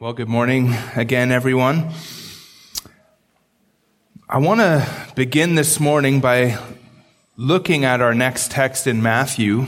[0.00, 1.90] Well, good morning again, everyone.
[4.30, 6.56] I want to begin this morning by
[7.36, 9.66] looking at our next text in Matthew.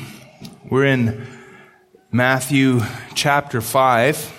[0.71, 1.27] We're in
[2.11, 2.81] Matthew
[3.15, 4.33] chapter 5,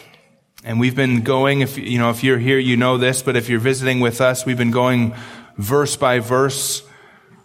[0.64, 3.48] and we've been going, if, you know, if you're here, you know this, but if
[3.48, 5.14] you're visiting with us, we've been going
[5.60, 6.82] verse by verse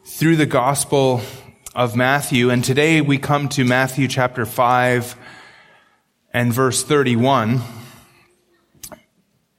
[0.06, 1.20] through the Gospel
[1.74, 5.16] of Matthew, and today we come to Matthew chapter 5
[6.32, 7.60] and verse 31.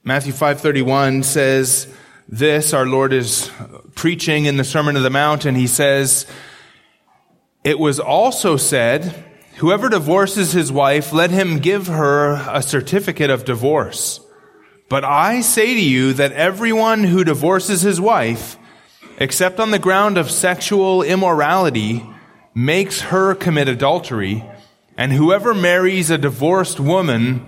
[0.10, 1.86] Matthew 5:31 says
[2.28, 3.52] this our Lord is
[3.94, 6.26] preaching in the Sermon of the Mount and he says
[7.64, 9.24] it was also said
[9.58, 14.20] whoever divorces his wife let him give her a certificate of divorce.
[14.90, 18.58] But I say to you that everyone who divorces his wife
[19.20, 22.04] except on the ground of sexual immorality
[22.56, 24.44] makes her commit adultery
[24.98, 27.46] and whoever marries a divorced woman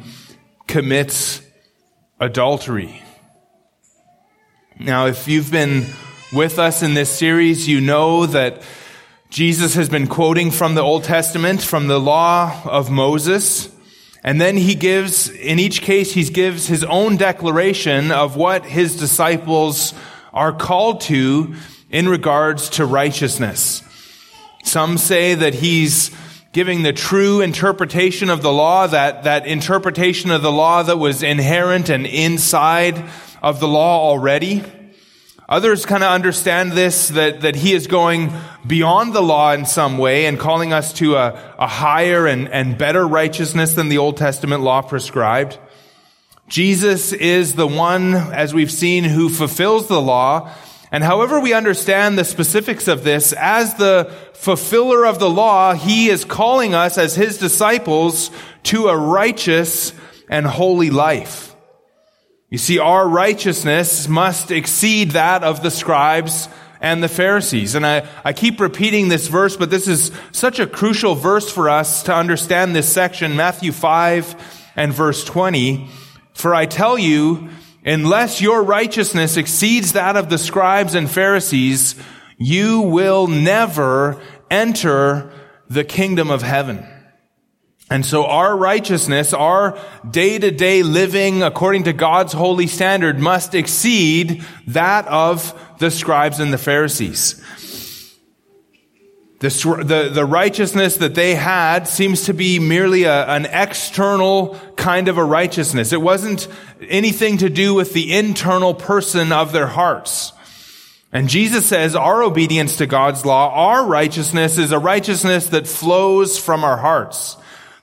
[0.68, 1.42] commits
[2.22, 3.02] adultery.
[4.80, 5.88] Now, if you've been
[6.32, 8.62] with us in this series, you know that
[9.32, 13.70] Jesus has been quoting from the Old Testament, from the law of Moses.
[14.24, 19.00] And then he gives, in each case, he gives his own declaration of what his
[19.00, 19.96] disciples
[20.32, 21.56] are called to
[21.90, 23.84] in regards to righteousness.
[24.64, 26.12] Some say that he's
[26.52, 31.24] giving the true interpretation of the law, that, that interpretation of the law that was
[31.24, 33.02] inherent and inside
[33.42, 34.62] of the law already.
[35.48, 38.32] Others kind of understand this, that, that he is going
[38.68, 42.78] beyond the law in some way and calling us to a, a higher and, and
[42.78, 45.58] better righteousness than the Old Testament law prescribed.
[46.48, 50.54] Jesus is the one, as we've seen, who fulfills the law
[50.92, 56.10] and however we understand the specifics of this, as the fulfiller of the law, he
[56.10, 58.30] is calling us as his disciples
[58.64, 59.94] to a righteous
[60.30, 61.56] and holy life.
[62.50, 66.50] You see, our righteousness must exceed that of the scribes
[66.82, 67.76] and the Pharisees.
[67.76, 71.70] And I, I keep repeating this verse, but this is such a crucial verse for
[71.70, 75.88] us to understand this section, Matthew 5 and verse 20.
[76.34, 77.50] For I tell you,
[77.86, 81.96] Unless your righteousness exceeds that of the scribes and Pharisees,
[82.38, 85.32] you will never enter
[85.70, 86.86] the kingdom of heaven.
[87.90, 89.78] And so our righteousness, our
[90.10, 96.40] day to day living according to God's holy standard must exceed that of the scribes
[96.40, 97.44] and the Pharisees.
[99.42, 99.50] The,
[99.84, 105.18] the, the, righteousness that they had seems to be merely a, an external kind of
[105.18, 105.92] a righteousness.
[105.92, 106.48] It wasn't
[106.88, 110.32] anything to do with the internal person of their hearts.
[111.12, 116.38] And Jesus says our obedience to God's law, our righteousness is a righteousness that flows
[116.38, 117.36] from our hearts.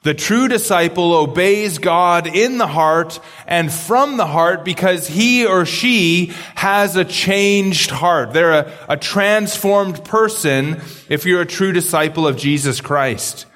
[0.03, 5.67] The true disciple obeys God in the heart and from the heart because he or
[5.67, 8.33] she has a changed heart.
[8.33, 13.47] They're a, a, transformed person if you're a true disciple of Jesus Christ.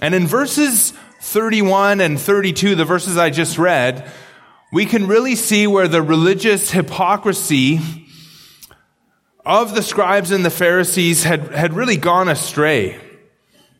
[0.00, 4.10] And in verses 31 and 32, the verses I just read,
[4.72, 7.80] we can really see where the religious hypocrisy
[9.44, 12.98] of the scribes and the Pharisees had, had really gone astray.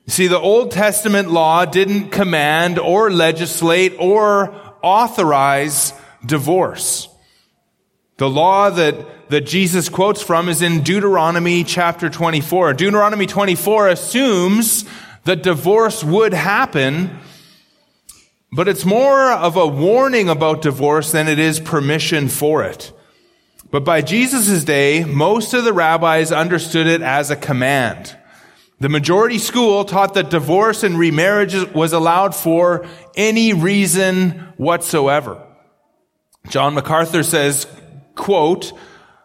[0.09, 5.93] See, the Old Testament law didn't command or legislate or authorize
[6.25, 7.09] divorce.
[8.19, 12.75] The law that, that Jesus quotes from is in Deuteronomy chapter 24.
[12.75, 14.85] Deuteronomy 24 assumes
[15.25, 17.19] that divorce would happen,
[18.53, 22.93] but it's more of a warning about divorce than it is permission for it.
[23.73, 28.17] But by Jesus' day, most of the rabbis understood it as a command.
[28.79, 35.43] The majority school taught that divorce and remarriage was allowed for any reason whatsoever.
[36.49, 37.67] John MacArthur says,
[38.15, 38.73] quote,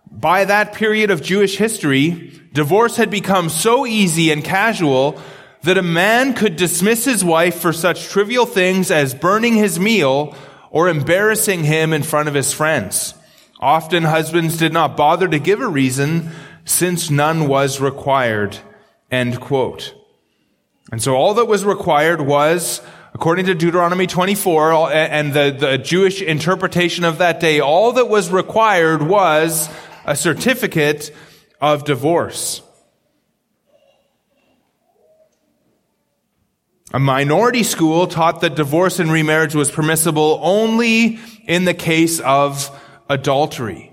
[0.09, 5.21] by that period of Jewish history, divorce had become so easy and casual
[5.63, 10.35] that a man could dismiss his wife for such trivial things as burning his meal
[10.69, 13.13] or embarrassing him in front of his friends.
[13.59, 16.31] Often husbands did not bother to give a reason
[16.65, 18.57] since none was required.
[19.11, 19.93] End quote.
[20.91, 22.81] And so all that was required was,
[23.13, 28.31] according to Deuteronomy 24 and the, the Jewish interpretation of that day, all that was
[28.31, 29.69] required was
[30.05, 31.13] a certificate
[31.59, 32.61] of divorce.
[36.93, 42.69] A minority school taught that divorce and remarriage was permissible only in the case of
[43.09, 43.90] adultery.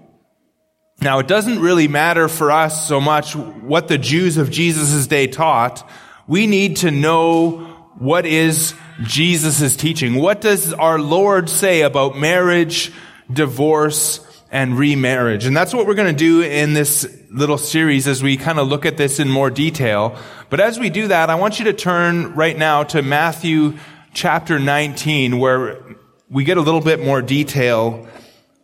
[1.00, 5.28] Now, it doesn't really matter for us so much what the Jews of Jesus' day
[5.28, 5.88] taught.
[6.26, 7.66] We need to know
[7.98, 8.74] what is
[9.04, 10.16] Jesus teaching?
[10.16, 12.92] What does our Lord say about marriage,
[13.32, 15.44] divorce, and remarriage?
[15.44, 18.66] And that's what we're going to do in this little series as we kind of
[18.66, 20.16] look at this in more detail.
[20.50, 23.78] But as we do that, I want you to turn right now to Matthew
[24.14, 25.80] chapter 19 where
[26.28, 28.08] we get a little bit more detail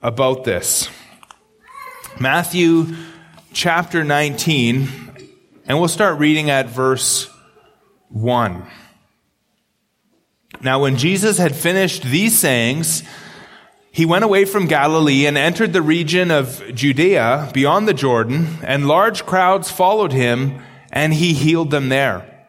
[0.03, 0.89] about this.
[2.20, 2.94] Matthew
[3.52, 4.88] chapter 19,
[5.66, 7.28] and we'll start reading at verse
[8.11, 8.64] 1.
[10.62, 13.02] Now, when Jesus had finished these sayings,
[13.90, 18.87] he went away from Galilee and entered the region of Judea beyond the Jordan, and
[18.87, 20.62] large crowds followed him,
[20.93, 22.46] and he healed them there.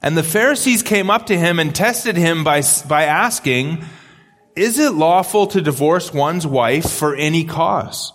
[0.00, 3.84] And the Pharisees came up to him and tested him by, by asking,
[4.56, 8.14] Is it lawful to divorce one's wife for any cause?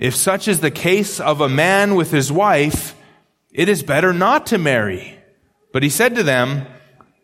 [0.00, 2.94] If such is the case of a man with his wife,
[3.52, 5.18] it is better not to marry.
[5.74, 6.66] But he said to them,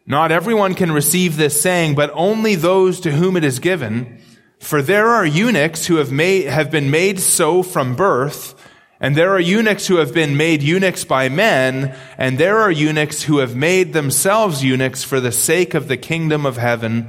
[0.07, 4.21] Not everyone can receive this saying, but only those to whom it is given.
[4.61, 8.55] For there are eunuchs who have made, have been made so from birth,
[9.01, 13.23] and there are eunuchs who have been made eunuchs by men, and there are eunuchs
[13.23, 17.09] who have made themselves eunuchs for the sake of the kingdom of heaven.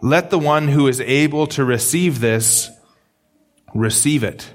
[0.00, 2.68] Let the one who is able to receive this
[3.74, 4.52] receive it.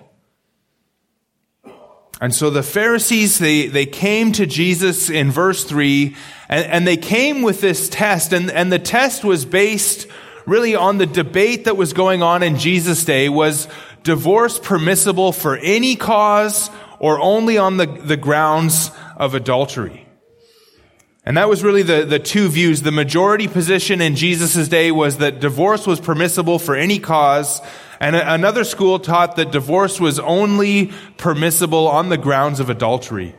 [2.22, 6.16] And so the Pharisees, they, they came to Jesus in verse 3,
[6.50, 10.08] and, and they came with this test, and, and the test was based
[10.46, 13.68] really on the debate that was going on in Jesus' day was
[14.04, 16.70] divorce permissible for any cause
[17.00, 20.06] or only on the, the grounds of adultery?
[21.26, 22.82] And that was really the, the two views.
[22.82, 27.62] The majority position in Jesus' day was that divorce was permissible for any cause,
[28.00, 33.36] and another school taught that divorce was only permissible on the grounds of adultery.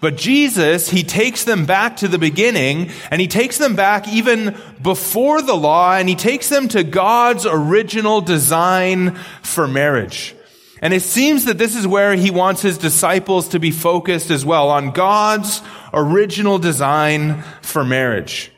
[0.00, 4.56] But Jesus, he takes them back to the beginning and he takes them back even
[4.80, 10.36] before the law and he takes them to God's original design for marriage.
[10.80, 14.44] And it seems that this is where he wants his disciples to be focused as
[14.44, 15.60] well, on God's
[15.92, 18.52] original design for marriage.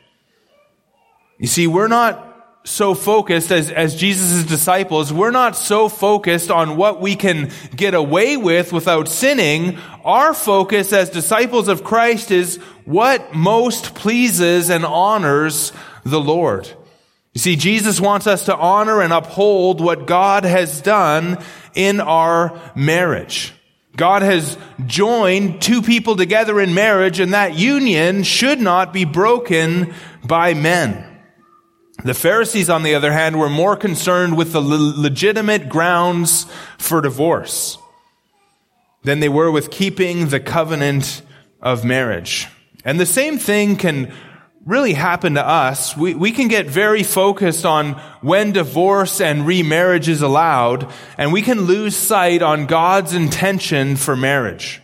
[1.39, 2.30] You see, we're not
[2.63, 7.93] so focused as, as Jesus' disciples, we're not so focused on what we can get
[7.93, 9.77] away with without sinning.
[10.05, 15.73] Our focus as disciples of Christ is what most pleases and honors
[16.03, 16.67] the Lord.
[17.33, 21.37] You see, Jesus wants us to honor and uphold what God has done
[21.73, 23.53] in our marriage.
[23.95, 29.93] God has joined two people together in marriage and that union should not be broken
[30.23, 31.10] by men.
[32.03, 36.47] The Pharisees, on the other hand, were more concerned with the legitimate grounds
[36.79, 37.77] for divorce
[39.03, 41.21] than they were with keeping the covenant
[41.61, 42.47] of marriage.
[42.83, 44.11] And the same thing can
[44.65, 45.95] really happen to us.
[45.95, 51.43] We, we can get very focused on when divorce and remarriage is allowed, and we
[51.43, 54.81] can lose sight on God's intention for marriage.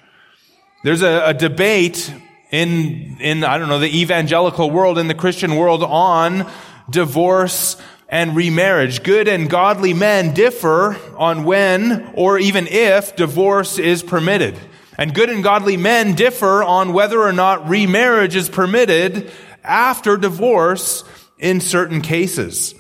[0.84, 2.14] There's a, a debate
[2.52, 6.50] in, in, I don't know, the evangelical world, in the Christian world on
[6.90, 7.78] divorce,
[8.10, 9.04] and remarriage.
[9.04, 14.58] Good and godly men differ on when or even if divorce is permitted.
[14.98, 19.30] And good and godly men differ on whether or not remarriage is permitted
[19.64, 21.04] after divorce
[21.38, 22.74] in certain cases.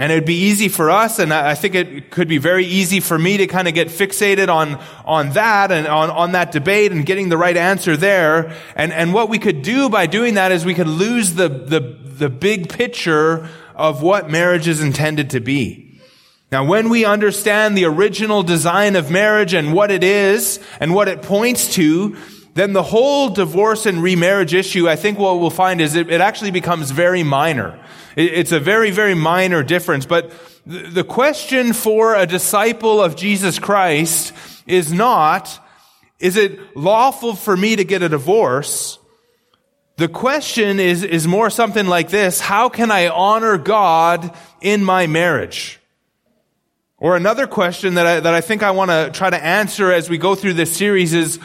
[0.00, 3.18] And it'd be easy for us, and I think it could be very easy for
[3.18, 7.04] me to kind of get fixated on, on that and on, on that debate and
[7.04, 8.56] getting the right answer there.
[8.74, 11.98] And, and what we could do by doing that is we could lose the, the,
[12.02, 16.00] the big picture of what marriage is intended to be.
[16.50, 21.08] Now, when we understand the original design of marriage and what it is and what
[21.08, 22.16] it points to,
[22.54, 26.20] then the whole divorce and remarriage issue, I think what we'll find is it, it
[26.20, 27.78] actually becomes very minor.
[28.16, 30.04] It, it's a very, very minor difference.
[30.04, 30.32] But
[30.66, 34.32] the, the question for a disciple of Jesus Christ
[34.66, 35.64] is not,
[36.18, 38.98] is it lawful for me to get a divorce?
[39.96, 42.40] The question is, is more something like this.
[42.40, 45.78] How can I honor God in my marriage?
[46.98, 50.10] Or another question that I, that I think I want to try to answer as
[50.10, 51.38] we go through this series is,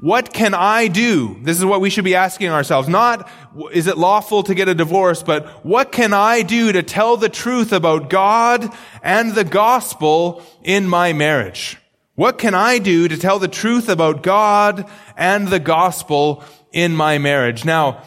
[0.00, 1.38] what can I do?
[1.42, 2.88] This is what we should be asking ourselves.
[2.88, 3.30] Not,
[3.72, 7.28] is it lawful to get a divorce, but what can I do to tell the
[7.28, 8.72] truth about God
[9.02, 11.78] and the gospel in my marriage?
[12.16, 17.18] What can I do to tell the truth about God and the gospel in my
[17.18, 17.64] marriage?
[17.64, 18.02] Now,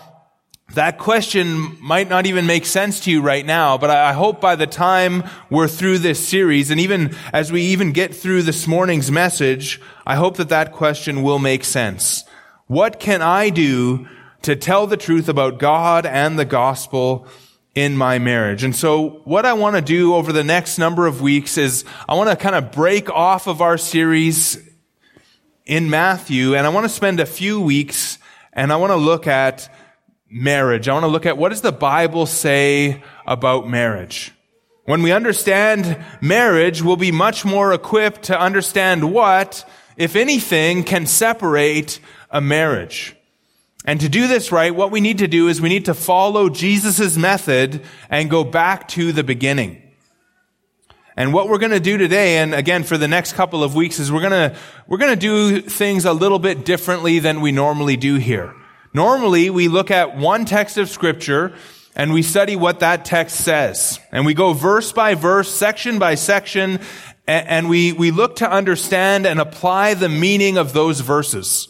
[0.77, 4.55] that question might not even make sense to you right now, but I hope by
[4.55, 9.11] the time we're through this series, and even as we even get through this morning's
[9.11, 12.25] message, I hope that that question will make sense.
[12.67, 14.07] What can I do
[14.43, 17.27] to tell the truth about God and the gospel
[17.73, 18.63] in my marriage?
[18.63, 22.13] And so what I want to do over the next number of weeks is I
[22.13, 24.59] want to kind of break off of our series
[25.65, 28.19] in Matthew, and I want to spend a few weeks
[28.53, 29.69] and I want to look at
[30.29, 30.87] marriage.
[30.87, 34.31] I want to look at what does the Bible say about marriage?
[34.85, 41.05] When we understand marriage, we'll be much more equipped to understand what, if anything, can
[41.05, 43.15] separate a marriage.
[43.85, 46.49] And to do this right, what we need to do is we need to follow
[46.49, 49.81] Jesus' method and go back to the beginning.
[51.15, 53.99] And what we're going to do today, and again for the next couple of weeks,
[53.99, 54.55] is we're going to,
[54.87, 58.53] we're going to do things a little bit differently than we normally do here.
[58.97, 61.53] Normally, we look at one text of scripture
[61.95, 63.99] and we study what that text says.
[64.11, 66.79] And we go verse by verse, section by section,
[67.27, 71.67] and we, we look to understand and apply the meaning of those verses.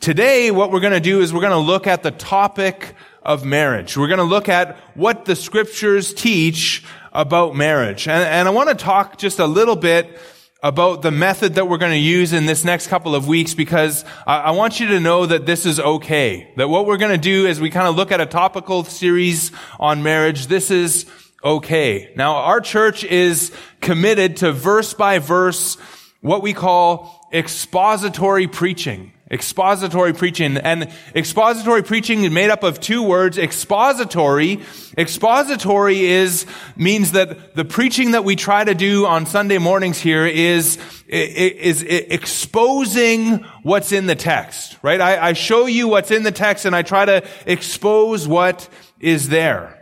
[0.00, 3.44] Today, what we're going to do is we're going to look at the topic of
[3.44, 3.96] marriage.
[3.96, 8.08] We're going to look at what the scriptures teach about marriage.
[8.08, 10.18] And, and I want to talk just a little bit
[10.62, 14.04] about the method that we're going to use in this next couple of weeks because
[14.26, 16.52] I, want you to know that this is okay.
[16.56, 19.52] That what we're going to do is we kind of look at a topical series
[19.78, 21.06] on marriage, this is
[21.42, 22.12] okay.
[22.14, 25.76] Now, our church is committed to verse by verse,
[26.20, 29.12] what we call expository preaching.
[29.30, 30.56] Expository preaching.
[30.56, 33.38] And expository preaching is made up of two words.
[33.38, 34.60] Expository.
[34.98, 36.46] Expository is,
[36.76, 41.82] means that the preaching that we try to do on Sunday mornings here is, is,
[41.82, 45.00] exposing what's in the text, right?
[45.00, 48.68] I, I show you what's in the text and I try to expose what
[48.98, 49.79] is there.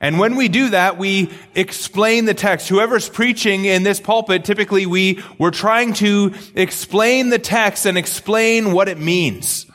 [0.00, 2.68] And when we do that, we explain the text.
[2.68, 8.72] Whoever's preaching in this pulpit, typically we, we're trying to explain the text and explain
[8.72, 9.66] what it means.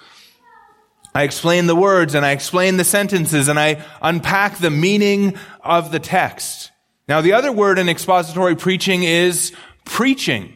[1.14, 5.92] I explain the words and I explain the sentences and I unpack the meaning of
[5.92, 6.72] the text.
[7.08, 9.52] Now the other word in expository preaching is
[9.84, 10.54] preaching.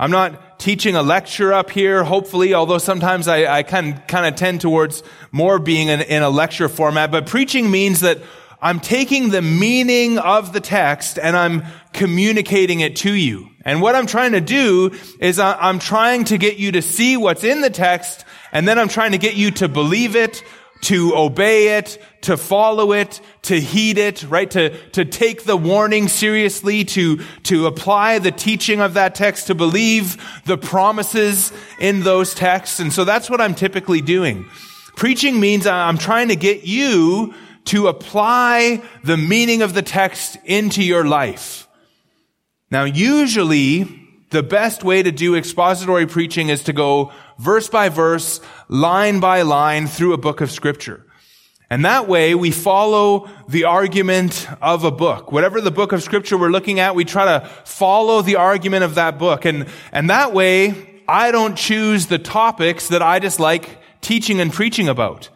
[0.00, 4.62] I'm not teaching a lecture up here, hopefully, although sometimes I, I kind, of tend
[4.62, 8.18] towards more being in, in a lecture format, but preaching means that
[8.62, 13.48] I'm taking the meaning of the text and I'm communicating it to you.
[13.64, 17.44] And what I'm trying to do is I'm trying to get you to see what's
[17.44, 20.42] in the text and then I'm trying to get you to believe it,
[20.82, 24.50] to obey it, to follow it, to heed it, right?
[24.50, 29.54] To, to take the warning seriously, to, to apply the teaching of that text, to
[29.54, 32.80] believe the promises in those texts.
[32.80, 34.46] And so that's what I'm typically doing.
[34.96, 37.34] Preaching means I'm trying to get you
[37.66, 41.68] to apply the meaning of the text into your life.
[42.70, 48.40] Now, usually, the best way to do expository preaching is to go verse by verse,
[48.68, 51.04] line by line through a book of scripture.
[51.68, 55.30] And that way we follow the argument of a book.
[55.30, 58.96] Whatever the book of scripture we're looking at, we try to follow the argument of
[58.96, 59.44] that book.
[59.44, 64.52] And, and that way I don't choose the topics that I just like teaching and
[64.52, 65.28] preaching about.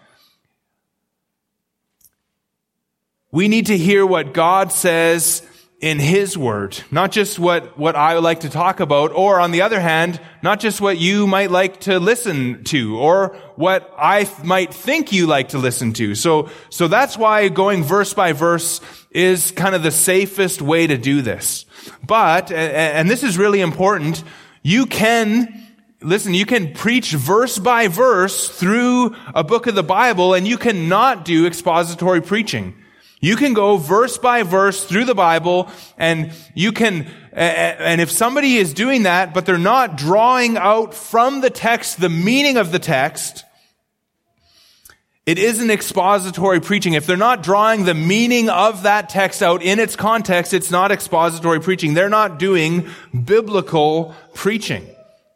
[3.34, 5.42] We need to hear what God says
[5.80, 9.62] in His Word, not just what, what I like to talk about, or on the
[9.62, 14.72] other hand, not just what you might like to listen to, or what I might
[14.72, 16.14] think you like to listen to.
[16.14, 20.96] So, so that's why going verse by verse is kind of the safest way to
[20.96, 21.66] do this.
[22.06, 24.22] But, and this is really important,
[24.62, 25.60] you can
[26.00, 30.58] Listen, you can preach verse by verse through a book of the Bible and you
[30.58, 32.74] cannot do expository preaching.
[33.24, 38.56] You can go verse by verse through the Bible and you can, and if somebody
[38.56, 42.78] is doing that, but they're not drawing out from the text the meaning of the
[42.78, 43.46] text,
[45.24, 46.92] it isn't expository preaching.
[46.92, 50.92] If they're not drawing the meaning of that text out in its context, it's not
[50.92, 51.94] expository preaching.
[51.94, 52.90] They're not doing
[53.24, 54.86] biblical preaching.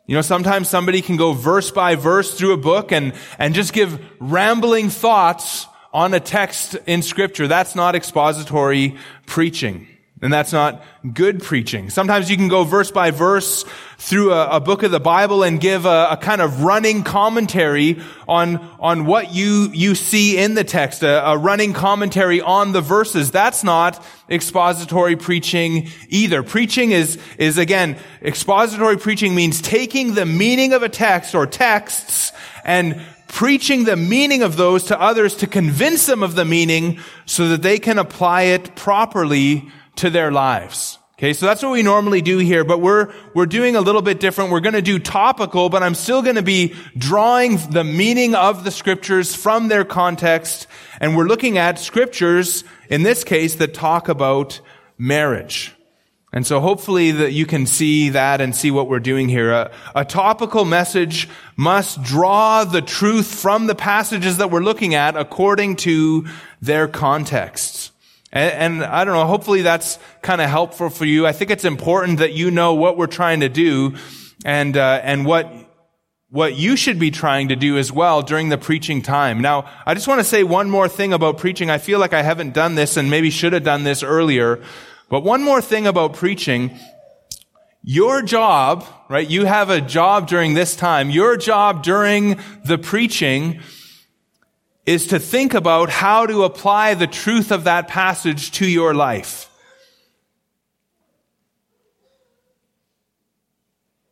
[0.07, 3.73] You know, sometimes somebody can go verse by verse through a book and, and just
[3.73, 5.67] give rambling thoughts
[5.99, 7.49] on a text in scripture.
[7.49, 8.95] That's not expository
[9.27, 9.89] preaching.
[10.23, 11.91] And that's not good preaching.
[11.91, 13.65] Sometimes you can go verse by verse
[13.99, 18.01] through a, a book of the Bible and give a, a, kind of running commentary
[18.29, 22.81] on, on what you, you see in the text, a, a running commentary on the
[22.81, 23.33] verses.
[23.33, 24.01] That's not
[24.31, 26.45] expository preaching either.
[26.45, 32.31] Preaching is, is again, expository preaching means taking the meaning of a text or texts
[32.65, 37.49] and preaching the meaning of those to others to convince them of the meaning so
[37.49, 40.99] that they can apply it properly to their lives.
[41.19, 44.21] Okay, so that's what we normally do here, but we're, we're doing a little bit
[44.21, 44.53] different.
[44.53, 49.35] We're to do topical, but I'm still to be drawing the meaning of the scriptures
[49.35, 50.69] from their context.
[51.01, 54.61] And we're looking at scriptures, in this case, that talk about
[54.97, 55.75] marriage.
[56.33, 59.51] And so hopefully that you can see that and see what we're doing here.
[59.51, 65.17] A, a, topical message must draw the truth from the passages that we're looking at
[65.17, 66.27] according to
[66.61, 67.93] their contexts.
[68.31, 71.27] And, and I don't know, hopefully that's kind of helpful for you.
[71.27, 73.97] I think it's important that you know what we're trying to do
[74.45, 75.51] and, uh, and what,
[76.29, 79.41] what you should be trying to do as well during the preaching time.
[79.41, 81.71] Now, I just want to say one more thing about preaching.
[81.71, 84.63] I feel like I haven't done this and maybe should have done this earlier.
[85.09, 86.79] But one more thing about preaching.
[87.83, 89.29] Your job, right?
[89.29, 91.11] You have a job during this time.
[91.11, 93.61] Your job during the preaching
[94.85, 99.51] is to think about how to apply the truth of that passage to your life.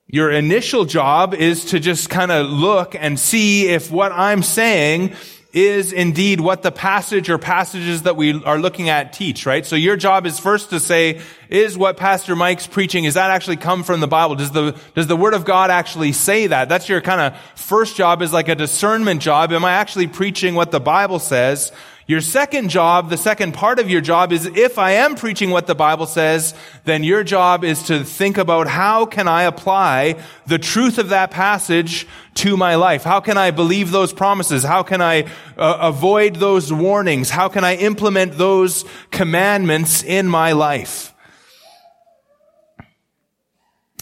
[0.09, 5.15] Your initial job is to just kind of look and see if what I'm saying
[5.57, 9.65] is indeed what the passage or passages that we are looking at teach, right?
[9.65, 13.57] So your job is first to say, is what Pastor Mike's preaching, is that actually
[13.57, 14.35] come from the Bible?
[14.35, 16.69] Does the, does the Word of God actually say that?
[16.69, 19.51] That's your kind of first job is like a discernment job.
[19.51, 21.73] Am I actually preaching what the Bible says?
[22.09, 25.67] Your second job, the second part of your job is if I am preaching what
[25.67, 30.59] the Bible says, then your job is to think about how can I apply the
[30.59, 33.03] truth of that passage to my life?
[33.03, 34.63] How can I believe those promises?
[34.63, 35.23] How can I
[35.57, 37.31] uh, avoid those warnings?
[37.31, 41.13] How can I implement those commandments in my life?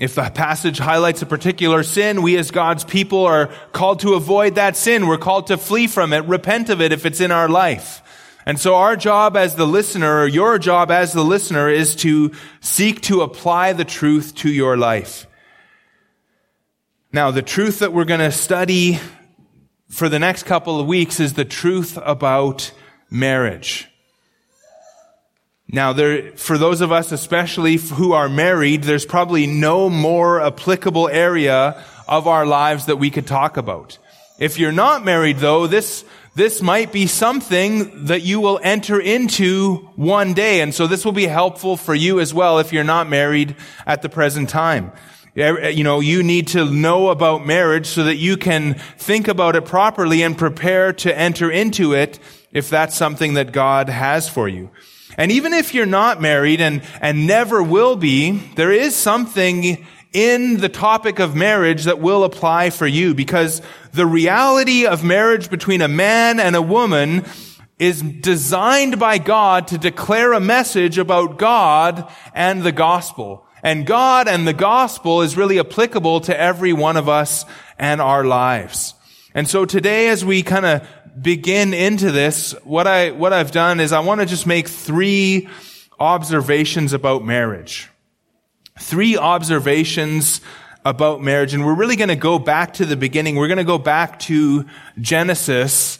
[0.00, 4.56] If the passage highlights a particular sin, we as God's people are called to avoid
[4.56, 5.06] that sin.
[5.06, 8.02] We're called to flee from it, repent of it if it's in our life.
[8.44, 12.32] And so our job as the listener, or your job as the listener, is to
[12.60, 15.26] seek to apply the truth to your life.
[17.12, 18.98] Now, the truth that we're going to study
[19.88, 22.72] for the next couple of weeks is the truth about
[23.08, 23.88] marriage.
[25.74, 31.08] Now, there, for those of us, especially who are married, there's probably no more applicable
[31.08, 33.98] area of our lives that we could talk about.
[34.38, 36.04] If you're not married, though, this,
[36.36, 40.60] this might be something that you will enter into one day.
[40.60, 44.00] And so this will be helpful for you as well if you're not married at
[44.02, 44.92] the present time.
[45.36, 49.56] Eh, you know, you need to know about marriage so that you can think about
[49.56, 52.20] it properly and prepare to enter into it
[52.52, 54.70] if that's something that God has for you.
[55.16, 60.58] And even if you're not married and, and never will be, there is something in
[60.58, 63.60] the topic of marriage that will apply for you because
[63.92, 67.24] the reality of marriage between a man and a woman
[67.78, 73.44] is designed by God to declare a message about God and the gospel.
[73.62, 77.44] And God and the gospel is really applicable to every one of us
[77.78, 78.94] and our lives.
[79.34, 80.88] And so today as we kind of
[81.20, 85.48] begin into this, what I, what I've done is I want to just make three
[85.98, 87.88] observations about marriage.
[88.78, 90.40] Three observations
[90.84, 91.54] about marriage.
[91.54, 93.36] And we're really going to go back to the beginning.
[93.36, 94.66] We're going to go back to
[95.00, 95.98] Genesis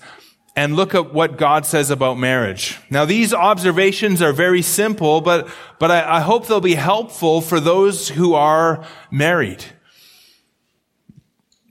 [0.57, 2.79] and look at what God says about marriage.
[2.91, 5.49] Now, these observations are very simple, but,
[5.79, 9.65] but I, I hope they'll be helpful for those who are married.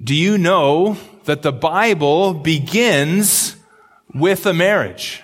[0.03, 3.55] Do you know that the Bible begins
[4.13, 5.21] with a marriage,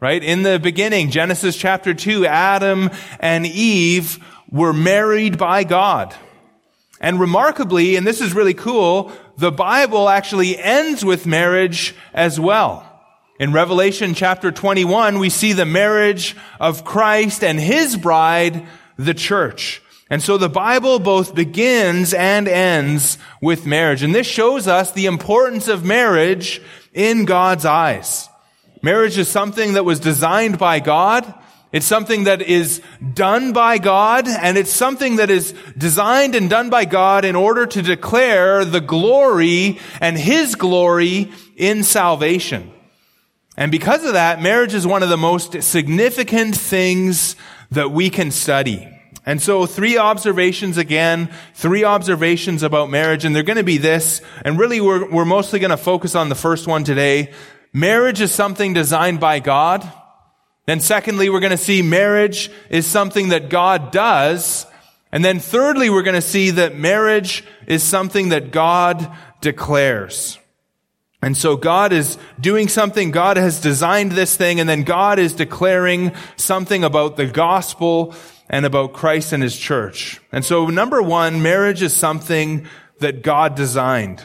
[0.00, 0.22] right?
[0.22, 4.18] In the beginning, Genesis chapter 2, Adam and Eve
[4.50, 6.14] were married by God.
[7.00, 12.88] And remarkably, and this is really cool, the Bible actually ends with marriage as well.
[13.40, 19.81] In Revelation chapter 21, we see the marriage of Christ and his bride, the church.
[20.12, 24.02] And so the Bible both begins and ends with marriage.
[24.02, 26.60] And this shows us the importance of marriage
[26.92, 28.28] in God's eyes.
[28.82, 31.32] Marriage is something that was designed by God.
[31.72, 32.82] It's something that is
[33.14, 37.64] done by God, and it's something that is designed and done by God in order
[37.64, 42.70] to declare the glory and His glory in salvation.
[43.56, 47.34] And because of that, marriage is one of the most significant things
[47.70, 48.92] that we can study.
[49.24, 54.20] And so three observations again, three observations about marriage, and they're going to be this,
[54.44, 57.32] and really we're, we're mostly going to focus on the first one today.
[57.72, 59.90] Marriage is something designed by God.
[60.66, 64.66] Then secondly, we're going to see marriage is something that God does.
[65.12, 70.38] And then thirdly, we're going to see that marriage is something that God declares.
[71.20, 75.34] And so God is doing something, God has designed this thing, and then God is
[75.34, 78.14] declaring something about the gospel
[78.52, 80.20] and about Christ and his church.
[80.30, 82.66] And so number one, marriage is something
[83.00, 84.22] that God designed.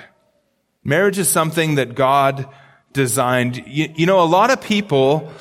[0.83, 2.47] Marriage is something that God
[2.91, 3.63] designed.
[3.65, 5.31] You, you know, a lot of people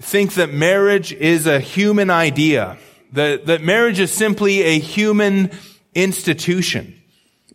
[0.00, 2.76] think that marriage is a human idea,
[3.12, 5.50] that, that marriage is simply a human
[5.94, 7.00] institution.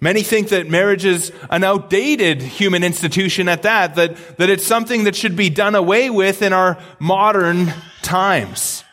[0.01, 5.03] Many think that marriage is an outdated human institution at that, that, that it's something
[5.03, 8.83] that should be done away with in our modern times.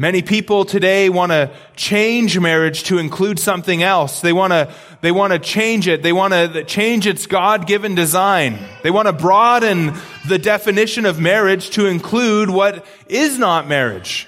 [0.00, 4.22] Many people today want to change marriage to include something else.
[4.22, 6.02] They want to, they want to change it.
[6.02, 8.58] They want to change its God-given design.
[8.82, 9.92] They want to broaden
[10.26, 14.26] the definition of marriage to include what is not marriage.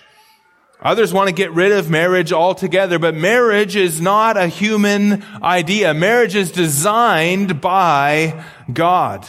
[0.83, 5.95] Others want to get rid of marriage altogether, but marriage is not a human idea.
[5.95, 9.27] Marriage is designed by God.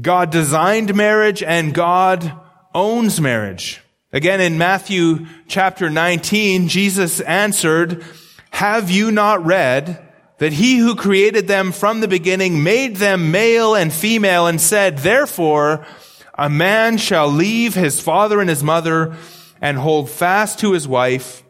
[0.00, 2.32] God designed marriage and God
[2.74, 3.80] owns marriage.
[4.14, 8.04] Again, in Matthew chapter 19, Jesus answered,
[8.50, 13.74] Have you not read that he who created them from the beginning made them male
[13.74, 15.86] and female and said, Therefore,
[16.34, 19.16] a man shall leave his father and his mother
[19.62, 21.42] and hold fast to his wife,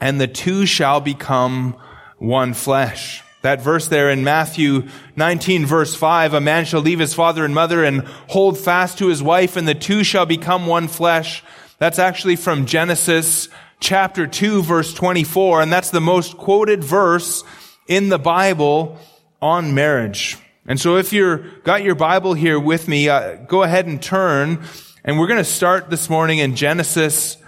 [0.00, 1.76] and the two shall become
[2.18, 3.24] one flesh.
[3.42, 7.54] That verse there in Matthew 19 verse 5, a man shall leave his father and
[7.54, 11.42] mother and hold fast to his wife, and the two shall become one flesh.
[11.78, 13.48] That's actually from Genesis
[13.80, 17.44] chapter 2 verse 24, and that's the most quoted verse
[17.86, 18.98] in the Bible
[19.40, 20.36] on marriage.
[20.66, 24.64] And so if you're got your Bible here with me, uh, go ahead and turn
[25.04, 27.38] and we're going to start this morning in Genesis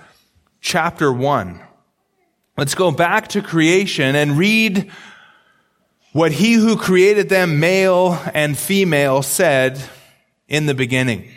[0.62, 1.60] chapter 1.
[2.56, 4.90] Let's go back to creation and read
[6.12, 9.82] what he who created them, male and female, said
[10.48, 11.28] in the beginning.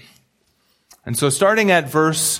[1.06, 2.39] And so starting at verse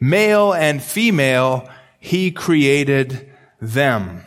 [0.00, 4.24] Male and female, he created them.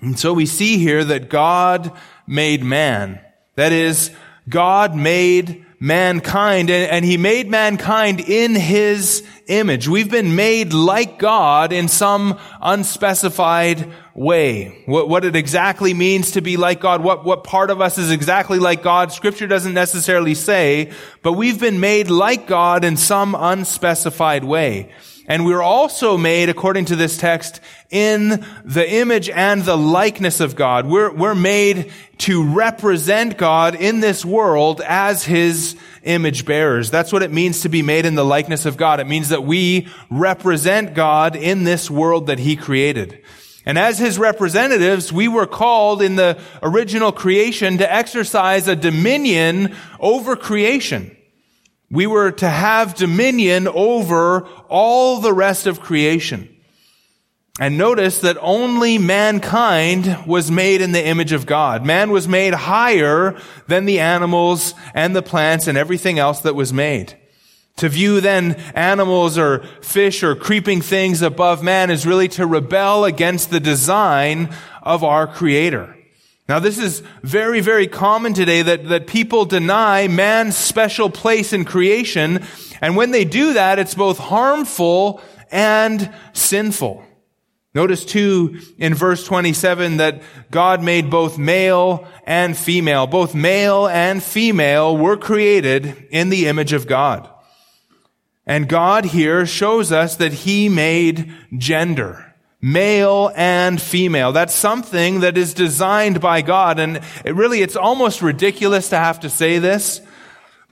[0.00, 1.92] And so we see here that God
[2.26, 3.20] made man.
[3.54, 4.10] That is,
[4.48, 9.88] God made mankind and, and, he made mankind in his image.
[9.88, 14.84] We've been made like God in some unspecified way.
[14.86, 18.12] What, what it exactly means to be like God, what, what part of us is
[18.12, 23.34] exactly like God, scripture doesn't necessarily say, but we've been made like God in some
[23.36, 24.92] unspecified way.
[25.32, 30.54] And we're also made, according to this text, in the image and the likeness of
[30.54, 30.84] God.
[30.84, 36.90] We're, we're made to represent God in this world as His image bearers.
[36.90, 39.00] That's what it means to be made in the likeness of God.
[39.00, 43.22] It means that we represent God in this world that He created.
[43.64, 49.74] And as His representatives, we were called in the original creation to exercise a dominion
[49.98, 51.16] over creation.
[51.92, 56.48] We were to have dominion over all the rest of creation.
[57.60, 61.84] And notice that only mankind was made in the image of God.
[61.84, 66.72] Man was made higher than the animals and the plants and everything else that was
[66.72, 67.14] made.
[67.76, 73.04] To view then animals or fish or creeping things above man is really to rebel
[73.04, 74.48] against the design
[74.82, 75.94] of our creator.
[76.52, 81.64] Now this is very, very common today that, that people deny man's special place in
[81.64, 82.44] creation.
[82.82, 87.06] And when they do that, it's both harmful and sinful.
[87.74, 93.06] Notice too in verse 27 that God made both male and female.
[93.06, 97.30] Both male and female were created in the image of God.
[98.44, 102.31] And God here shows us that He made gender.
[102.62, 104.30] Male and female.
[104.30, 106.78] That's something that is designed by God.
[106.78, 110.00] And it really, it's almost ridiculous to have to say this.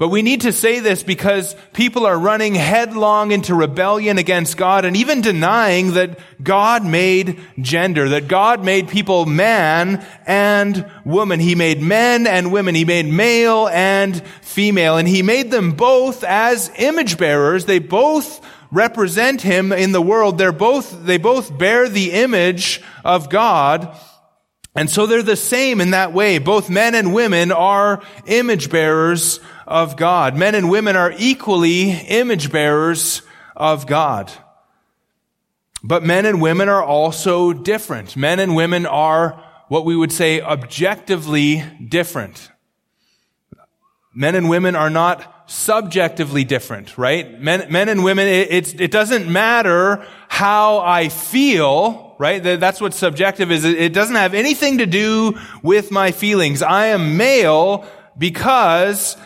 [0.00, 4.86] But we need to say this because people are running headlong into rebellion against God
[4.86, 11.38] and even denying that God made gender, that God made people man and woman.
[11.38, 12.74] He made men and women.
[12.74, 14.96] He made male and female.
[14.96, 17.66] And he made them both as image bearers.
[17.66, 20.38] They both represent him in the world.
[20.38, 23.96] They're both, they both bear the image of God.
[24.74, 26.38] And so they're the same in that way.
[26.38, 30.36] Both men and women are image bearers of God.
[30.36, 33.22] Men and women are equally image bearers
[33.56, 34.30] of God.
[35.82, 38.16] But men and women are also different.
[38.16, 42.50] Men and women are what we would say objectively different.
[44.14, 47.40] Men and women are not subjectively different, right?
[47.40, 52.40] Men, men and women, it, it doesn't matter how I feel, right?
[52.40, 53.64] That's what subjective is.
[53.64, 56.62] It doesn't have anything to do with my feelings.
[56.62, 57.84] I am male
[58.16, 59.16] because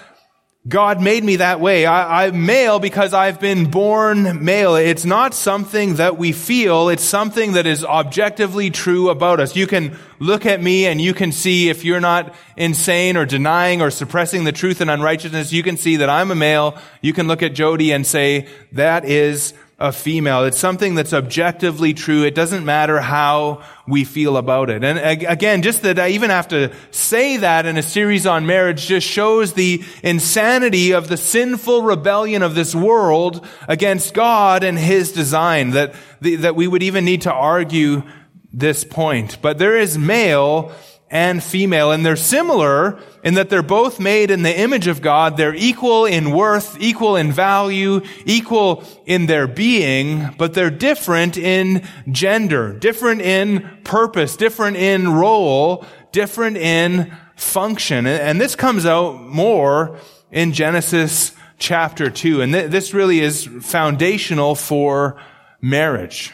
[0.66, 1.85] God made me that way.
[1.85, 4.77] I, am male because I've been born male.
[4.77, 6.88] It's not something that we feel.
[6.88, 9.55] It's something that is objectively true about us.
[9.55, 13.83] You can look at me and you can see if you're not insane or denying
[13.83, 16.79] or suppressing the truth and unrighteousness, you can see that I'm a male.
[17.03, 20.45] You can look at Jody and say, that is a female.
[20.45, 22.23] It's something that's objectively true.
[22.23, 24.85] It doesn't matter how we feel about it.
[24.85, 28.87] And again, just that I even have to say that in a series on marriage
[28.87, 35.13] just shows the insanity of the sinful rebellion of this world against God and His
[35.13, 38.05] design, that, that we would even need to argue
[38.53, 39.39] this point.
[39.43, 40.73] But there is male
[41.11, 41.93] and female.
[41.93, 45.37] And they're similar in that they're both made in the image of God.
[45.37, 51.87] They're equal in worth, equal in value, equal in their being, but they're different in
[52.11, 58.07] gender, different in purpose, different in role, different in function.
[58.07, 59.99] And this comes out more
[60.31, 62.43] in Genesis chapter 2.
[62.43, 65.21] And this really is foundational for
[65.61, 66.33] marriage.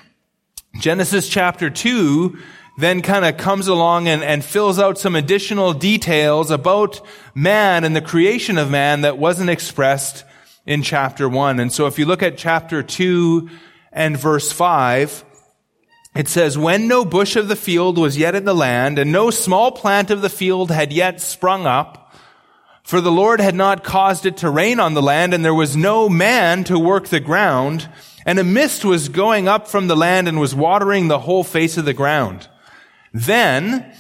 [0.79, 2.39] Genesis chapter 2
[2.79, 7.01] then kind of comes along and, and fills out some additional details about
[7.35, 10.25] man and the creation of man that wasn't expressed
[10.67, 11.61] in chapter 1.
[11.61, 13.51] And so if you look at chapter 2
[13.93, 15.25] and verse 5,
[16.15, 19.31] it says, When no bush of the field was yet in the land, and no
[19.31, 22.15] small plant of the field had yet sprung up,
[22.83, 25.77] for the Lord had not caused it to rain on the land, and there was
[25.77, 27.89] no man to work the ground,
[28.27, 31.77] and a mist was going up from the land and was watering the whole face
[31.77, 32.49] of the ground.
[33.13, 33.95] Then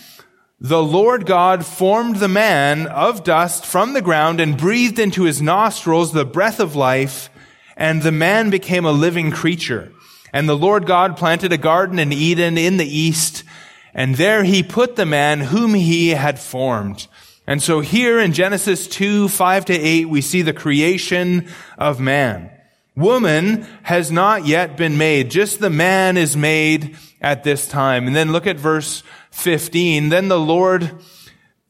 [0.60, 5.40] the Lord God formed the man of dust from the ground and breathed into his
[5.40, 7.30] nostrils the breath of life,
[7.76, 9.90] and the man became a living creature.
[10.32, 13.42] And the Lord God planted a garden in Eden in the east,
[13.94, 17.06] and there he put the man whom he had formed.
[17.46, 22.50] And so here in Genesis 2, 5 to 8, we see the creation of man.
[23.00, 25.30] Woman has not yet been made.
[25.30, 28.06] Just the man is made at this time.
[28.06, 30.10] And then look at verse 15.
[30.10, 31.00] Then the Lord,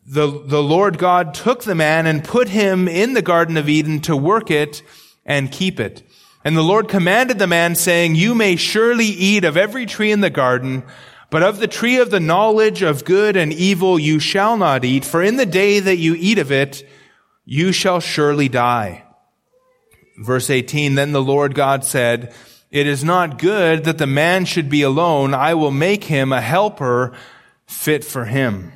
[0.05, 4.01] the, the Lord God took the man and put him in the Garden of Eden
[4.01, 4.83] to work it
[5.25, 6.03] and keep it.
[6.45, 10.23] And the Lord commanded the man saying, you may surely eat of every tree in
[10.23, 10.83] the garden,
[11.29, 15.05] but of the tree of the knowledge of good and evil you shall not eat,
[15.05, 16.83] for in the day that you eat of it,
[17.45, 19.05] you shall surely die.
[20.18, 22.35] Verse 18, then the Lord God said,
[22.70, 25.35] it is not good that the man should be alone.
[25.35, 27.12] I will make him a helper
[27.66, 28.73] fit for him.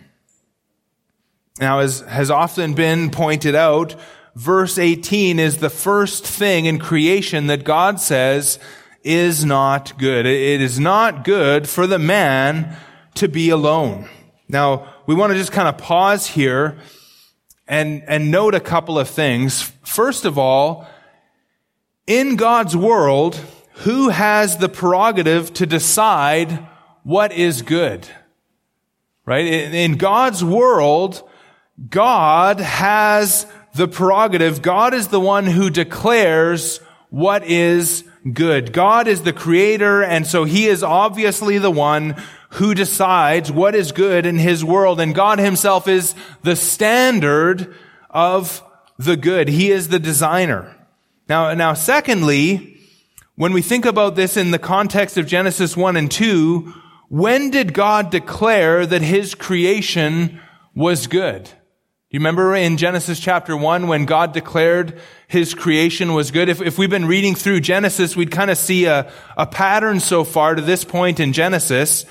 [1.61, 3.94] Now, as has often been pointed out,
[4.35, 8.59] verse 18 is the first thing in creation that God says
[9.05, 10.27] is not good.
[10.27, 12.77] It is not good for the man
[13.14, 14.09] to be alone.
[14.49, 16.79] Now, we want to just kind of pause here
[17.68, 19.62] and, and note a couple of things.
[19.85, 20.88] First of all,
[22.07, 23.38] in God's world,
[23.79, 26.67] who has the prerogative to decide
[27.03, 28.09] what is good?
[29.27, 29.47] Right?
[29.47, 31.29] In God's world,
[31.88, 34.62] God has the prerogative.
[34.62, 36.79] God is the one who declares
[37.11, 38.73] what is good.
[38.73, 42.17] God is the creator, and so he is obviously the one
[42.51, 47.75] who decides what is good in his world, and God himself is the standard
[48.11, 48.62] of
[48.99, 49.49] the good.
[49.49, 50.74] He is the designer.
[51.29, 52.79] Now, now secondly,
[53.37, 56.73] when we think about this in the context of Genesis 1 and 2,
[57.09, 60.41] when did God declare that his creation
[60.75, 61.45] was good?
[61.45, 61.51] Do
[62.11, 66.49] you remember in Genesis chapter 1 when God declared his creation was good?
[66.49, 70.25] If, if we've been reading through Genesis, we'd kind of see a, a pattern so
[70.25, 72.05] far to this point in Genesis.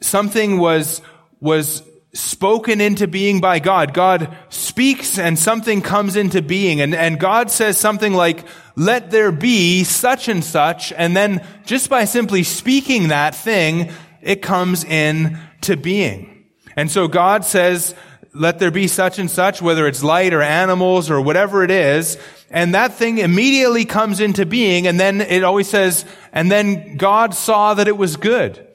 [0.00, 1.00] Something was,
[1.40, 1.82] was
[2.14, 3.92] spoken into being by God.
[3.92, 6.80] God speaks and something comes into being.
[6.80, 8.44] And, and God says something like,
[8.76, 10.92] let there be such and such.
[10.92, 13.90] And then just by simply speaking that thing,
[14.22, 16.44] it comes in to being.
[16.76, 17.94] And so God says,
[18.32, 22.16] let there be such and such, whether it's light or animals or whatever it is.
[22.50, 24.86] And that thing immediately comes into being.
[24.86, 28.66] And then it always says, and then God saw that it was good.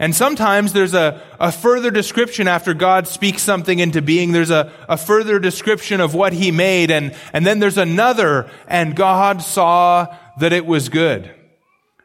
[0.00, 4.32] And sometimes there's a, a further description after God speaks something into being.
[4.32, 6.90] There's a, a further description of what he made.
[6.90, 10.08] And, and then there's another, and God saw
[10.40, 11.32] that it was good.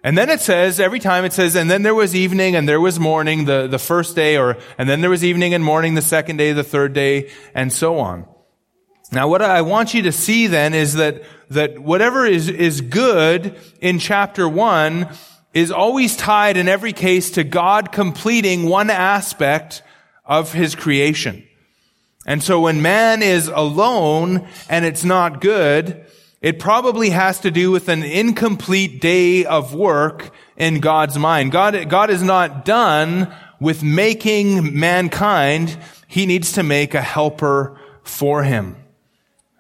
[0.04, 2.80] And then it says, every time it says, and then there was evening and there
[2.80, 6.02] was morning the, the first day, or, and then there was evening and morning the
[6.02, 8.26] second day, the third day, and so on.
[9.12, 13.58] Now what I want you to see then is that, that whatever is, is good
[13.82, 15.10] in chapter one
[15.54, 19.82] is always tied in every case to God completing one aspect
[20.26, 21.44] of his creation.
[22.26, 26.06] And so when man is alone and it's not good,
[26.42, 31.52] it probably has to do with an incomplete day of work in God's mind.
[31.52, 35.78] God, God is not done with making mankind.
[36.08, 38.78] He needs to make a helper for him.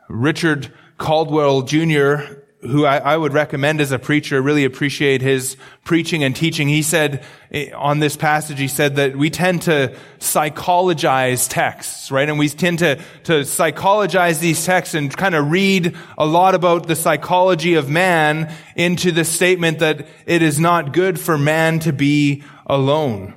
[0.08, 6.26] Richard Caldwell Jr who I, I, would recommend as a preacher, really appreciate his preaching
[6.26, 6.68] and teaching.
[6.68, 12.28] He said eh, on this passage, he said that we tend to psychologize texts, right?
[12.28, 16.88] And we tend to, to psychologize these texts and kind of read a lot about
[16.88, 21.94] the psychology of man into the statement that it is not good for man to
[21.94, 23.36] be alone.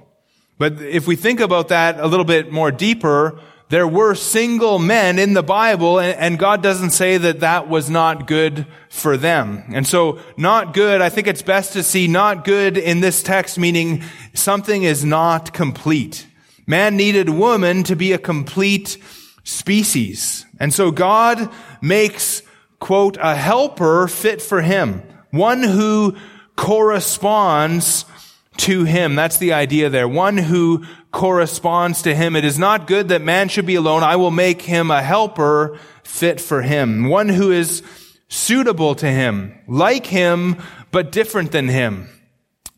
[0.59, 3.41] But if we think about that a little bit more deeper,
[3.73, 8.27] there were single men in the Bible, and God doesn't say that that was not
[8.27, 9.65] good for them.
[9.73, 13.59] And so, not good, I think it's best to see not good in this text,
[13.59, 14.03] meaning
[14.35, 16.27] something is not complete.
[16.67, 18.99] Man needed woman to be a complete
[19.43, 20.45] species.
[20.61, 22.43] And so God makes,
[22.79, 25.03] quote, a helper fit for him.
[25.31, 26.15] One who
[26.57, 28.05] corresponds
[28.59, 29.15] to him.
[29.15, 30.09] That's the idea there.
[30.09, 32.37] One who corresponds to him.
[32.37, 34.03] It is not good that man should be alone.
[34.03, 37.09] I will make him a helper fit for him.
[37.09, 37.83] One who is
[38.29, 40.57] suitable to him, like him,
[40.91, 42.09] but different than him.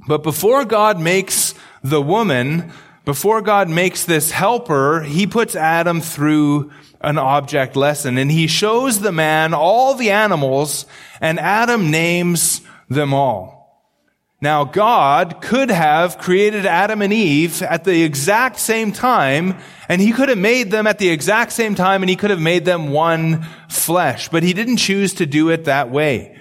[0.06, 2.72] But before God makes the woman,
[3.04, 9.00] before God makes this helper, he puts Adam through an object lesson and he shows
[9.00, 10.86] the man all the animals
[11.20, 13.53] and Adam names them all.
[14.44, 19.56] Now, God could have created Adam and Eve at the exact same time,
[19.88, 22.42] and He could have made them at the exact same time, and He could have
[22.42, 26.38] made them one flesh, but He didn't choose to do it that way.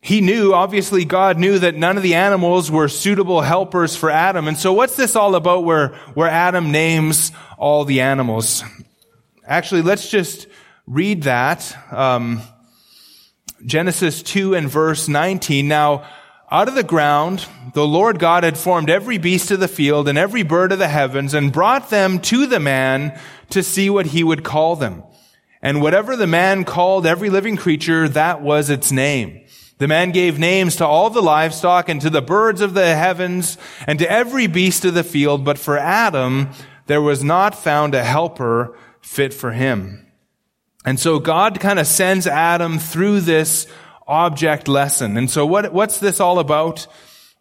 [0.00, 4.48] He knew, obviously God knew that none of the animals were suitable helpers for Adam.
[4.48, 8.64] And so what's this all about where, where Adam names all the animals?
[9.46, 10.48] Actually, let's just
[10.88, 11.72] read that.
[11.92, 12.42] Um,
[13.64, 15.68] Genesis 2 and verse 19.
[15.68, 16.04] Now,
[16.54, 20.16] out of the ground, the Lord God had formed every beast of the field and
[20.16, 23.18] every bird of the heavens and brought them to the man
[23.50, 25.02] to see what he would call them.
[25.60, 29.44] And whatever the man called every living creature, that was its name.
[29.78, 33.58] The man gave names to all the livestock and to the birds of the heavens
[33.88, 35.44] and to every beast of the field.
[35.44, 36.50] But for Adam,
[36.86, 40.06] there was not found a helper fit for him.
[40.84, 43.66] And so God kind of sends Adam through this
[44.06, 45.16] object lesson.
[45.16, 46.86] And so what, what's this all about?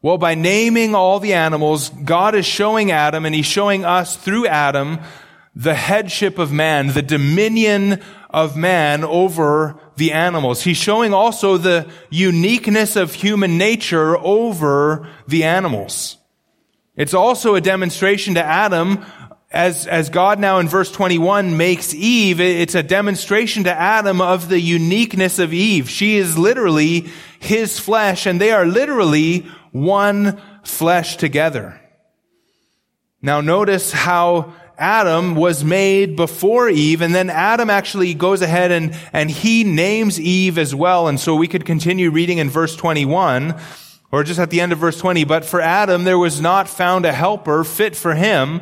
[0.01, 4.47] Well, by naming all the animals, God is showing Adam and he's showing us through
[4.47, 4.99] Adam
[5.55, 10.63] the headship of man, the dominion of man over the animals.
[10.63, 16.17] He's showing also the uniqueness of human nature over the animals.
[16.95, 19.05] It's also a demonstration to Adam
[19.53, 24.49] as, as God now in verse 21 makes Eve, it's a demonstration to Adam of
[24.49, 25.89] the uniqueness of Eve.
[25.89, 27.07] She is literally
[27.39, 31.79] his flesh and they are literally one flesh together.
[33.21, 38.97] Now notice how Adam was made before Eve, and then Adam actually goes ahead and,
[39.13, 41.07] and he names Eve as well.
[41.07, 43.55] And so we could continue reading in verse 21,
[44.11, 45.25] or just at the end of verse 20.
[45.25, 48.61] But for Adam, there was not found a helper fit for him.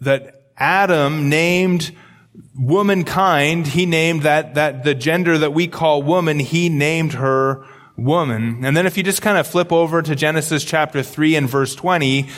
[0.00, 1.94] that Adam named
[2.58, 7.64] womankind, he named that, that the gender that we call woman, he named her
[7.96, 8.64] woman.
[8.64, 11.74] And then if you just kind of flip over to Genesis chapter 3 and verse
[11.74, 12.28] 20,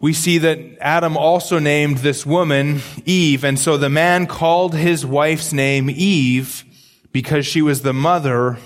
[0.00, 3.44] we see that Adam also named this woman Eve.
[3.44, 6.64] And so the man called his wife's name Eve
[7.12, 8.58] because she was the mother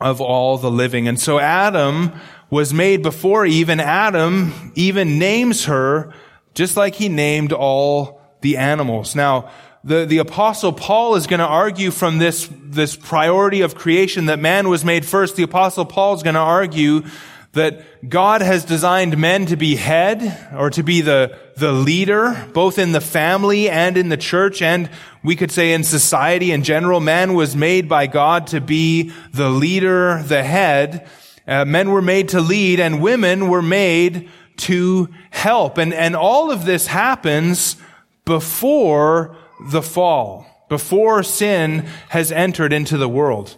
[0.00, 1.08] of all the living.
[1.08, 2.12] And so Adam
[2.50, 6.12] was made before even Adam even names her
[6.54, 9.14] just like he named all the animals.
[9.14, 9.50] Now,
[9.84, 14.40] the, the apostle Paul is going to argue from this, this priority of creation that
[14.40, 15.36] man was made first.
[15.36, 17.04] The apostle Paul is going to argue
[17.52, 22.78] that God has designed men to be head or to be the, the leader, both
[22.78, 24.90] in the family and in the church, and
[25.22, 27.00] we could say in society in general.
[27.00, 31.08] Man was made by God to be the leader, the head.
[31.46, 35.78] Uh, men were made to lead, and women were made to help.
[35.78, 37.76] And, and all of this happens
[38.24, 39.36] before
[39.70, 43.56] the fall, before sin has entered into the world.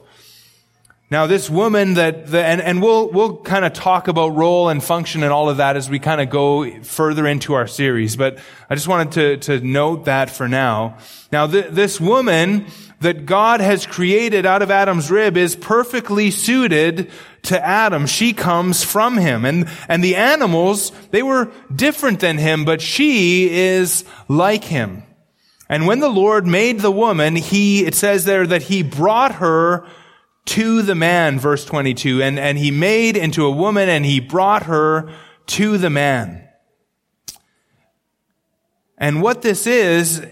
[1.10, 4.84] Now, this woman that, the, and, and we'll, we'll kind of talk about role and
[4.84, 8.38] function and all of that as we kind of go further into our series, but
[8.68, 10.98] I just wanted to, to note that for now.
[11.32, 12.66] Now, th- this woman
[13.00, 17.10] that God has created out of Adam's rib is perfectly suited
[17.42, 18.06] to Adam.
[18.06, 19.44] She comes from him.
[19.44, 25.04] And, and the animals, they were different than him, but she is like him.
[25.68, 29.86] And when the Lord made the woman, he, it says there that he brought her
[30.46, 34.64] to the man, verse 22, and, and he made into a woman and he brought
[34.64, 35.12] her
[35.46, 36.48] to the man.
[38.96, 40.26] And what this is,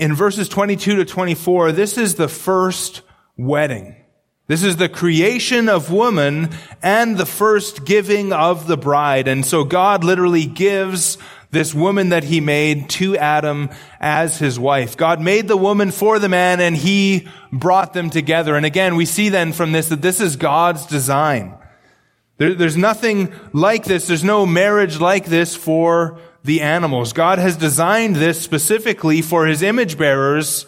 [0.00, 3.02] in verses 22 to 24, this is the first
[3.36, 3.94] wedding.
[4.46, 6.48] This is the creation of woman
[6.82, 9.28] and the first giving of the bride.
[9.28, 11.18] And so God literally gives
[11.50, 13.68] this woman that he made to Adam
[14.00, 14.96] as his wife.
[14.96, 18.56] God made the woman for the man and he brought them together.
[18.56, 21.54] And again, we see then from this that this is God's design.
[22.38, 24.06] There, there's nothing like this.
[24.06, 27.12] There's no marriage like this for the animals.
[27.12, 30.66] God has designed this specifically for his image bearers,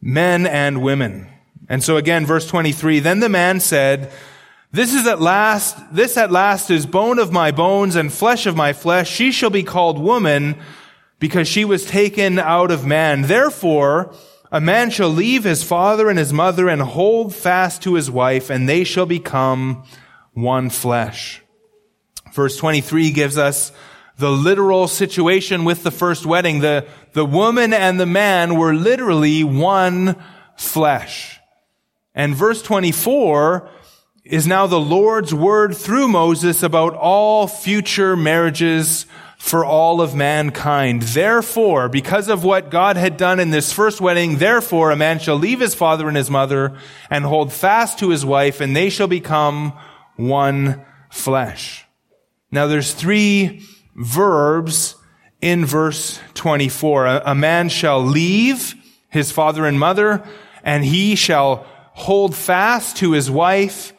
[0.00, 1.28] men and women.
[1.68, 4.12] And so again, verse 23, then the man said,
[4.72, 8.54] this is at last, this at last is bone of my bones and flesh of
[8.54, 9.10] my flesh.
[9.10, 10.56] She shall be called woman
[11.18, 13.22] because she was taken out of man.
[13.22, 14.14] Therefore,
[14.52, 18.48] a man shall leave his father and his mother and hold fast to his wife
[18.48, 19.84] and they shall become
[20.34, 21.42] one flesh.
[22.32, 23.72] Verse 23 gives us
[24.20, 26.60] the literal situation with the first wedding.
[26.60, 30.22] The, the woman and the man were literally one
[30.56, 31.40] flesh.
[32.14, 33.68] And verse 24
[34.24, 39.06] is now the Lord's word through Moses about all future marriages
[39.38, 41.00] for all of mankind.
[41.00, 45.36] Therefore, because of what God had done in this first wedding, therefore a man shall
[45.36, 46.76] leave his father and his mother
[47.08, 49.72] and hold fast to his wife and they shall become
[50.16, 51.86] one flesh.
[52.52, 53.62] Now there's three
[53.94, 54.96] verbs
[55.40, 57.06] in verse 24.
[57.06, 58.74] A, man shall leave
[59.08, 60.22] his father and mother
[60.62, 63.92] and he shall hold fast to his wife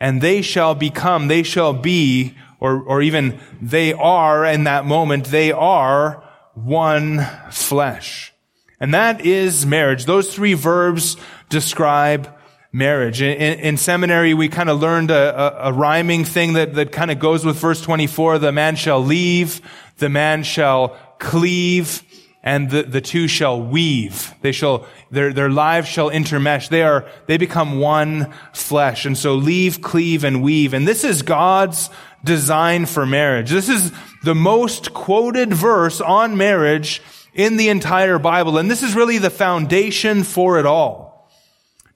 [0.00, 5.26] and they shall become, they shall be, or, or even they are in that moment,
[5.26, 6.22] they are
[6.54, 8.32] one flesh.
[8.80, 10.04] And that is marriage.
[10.04, 11.16] Those three verbs
[11.48, 12.32] describe
[12.72, 13.22] marriage.
[13.22, 16.92] In, in, in seminary, we kind of learned a, a, a, rhyming thing that, that
[16.92, 18.38] kind of goes with verse 24.
[18.38, 19.60] The man shall leave,
[19.98, 22.02] the man shall cleave,
[22.42, 24.34] and the, the two shall weave.
[24.42, 26.68] They shall, their, their lives shall intermesh.
[26.68, 29.06] They are, they become one flesh.
[29.06, 30.74] And so leave, cleave, and weave.
[30.74, 31.90] And this is God's
[32.24, 33.50] design for marriage.
[33.50, 33.92] This is
[34.24, 37.02] the most quoted verse on marriage
[37.34, 38.58] in the entire Bible.
[38.58, 41.07] And this is really the foundation for it all.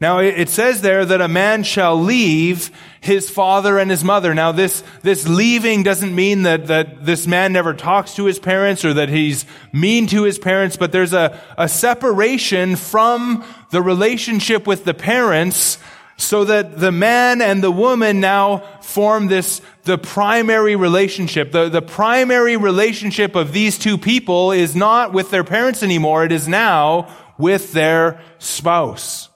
[0.02, 4.34] Now it says there that a man shall leave his father and his mother.
[4.34, 8.84] Now this, this leaving doesn't mean that, that this man never talks to his parents
[8.84, 14.66] or that he's mean to his parents, but there's a, a separation from the relationship
[14.66, 15.78] with the parents
[16.16, 21.52] so that the man and the woman now form this, the primary relationship.
[21.52, 26.24] The, the primary relationship of these two people is not with their parents anymore.
[26.24, 29.28] It is now with their spouse.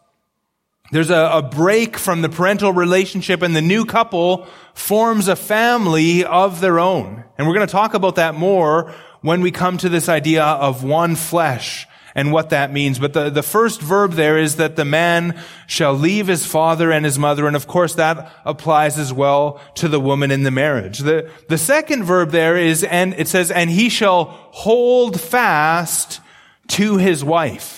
[0.92, 6.24] There's a, a, break from the parental relationship and the new couple forms a family
[6.24, 7.24] of their own.
[7.36, 10.84] And we're going to talk about that more when we come to this idea of
[10.84, 12.98] one flesh and what that means.
[12.98, 17.04] But the, the first verb there is that the man shall leave his father and
[17.04, 17.46] his mother.
[17.46, 21.00] And of course that applies as well to the woman in the marriage.
[21.00, 26.20] The, the second verb there is, and it says, and he shall hold fast
[26.68, 27.75] to his wife.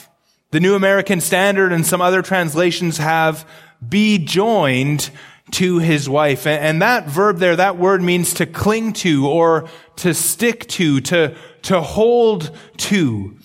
[0.50, 3.46] The New American Standard and some other translations have
[3.86, 5.10] be joined
[5.50, 6.46] to his wife.
[6.46, 11.36] And that verb there, that word means to cling to or to stick to, to,
[11.62, 13.36] to hold to.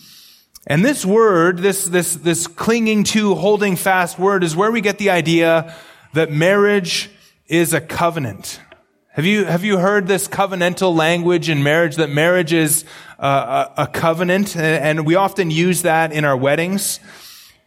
[0.66, 4.98] And this word, this, this, this clinging to, holding fast word is where we get
[4.98, 5.76] the idea
[6.14, 7.10] that marriage
[7.48, 8.62] is a covenant.
[9.10, 12.86] Have you, have you heard this covenantal language in marriage that marriage is
[13.28, 14.56] a, a covenant?
[14.56, 17.00] And we often use that in our weddings.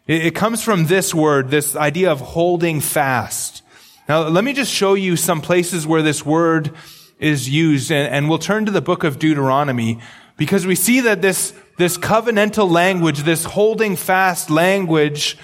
[0.06, 3.62] It, comes from this word, this idea of holding fast.
[4.08, 6.72] Now, let me just show you some places where this word
[7.18, 9.98] is used, and we'll turn to the book of Deuteronomy
[10.36, 15.36] because we see that this, this covenantal language, this holding fast language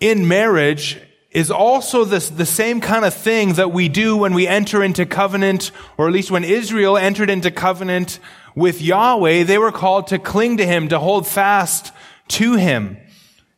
[0.00, 0.98] in marriage
[1.30, 5.06] is also this, the same kind of thing that we do when we enter into
[5.06, 8.18] covenant, or at least when Israel entered into covenant
[8.56, 11.92] with Yahweh, they were called to cling to Him, to hold fast
[12.28, 12.96] to Him.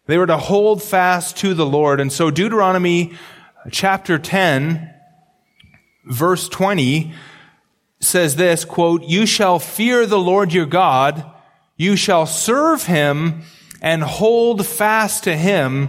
[0.07, 2.01] They were to hold fast to the Lord.
[2.01, 3.14] And so Deuteronomy
[3.70, 4.93] chapter 10,
[6.05, 7.14] verse 20
[8.01, 11.25] says this, quote, You shall fear the Lord your God,
[11.77, 13.43] you shall serve Him
[13.81, 15.89] and hold fast to Him,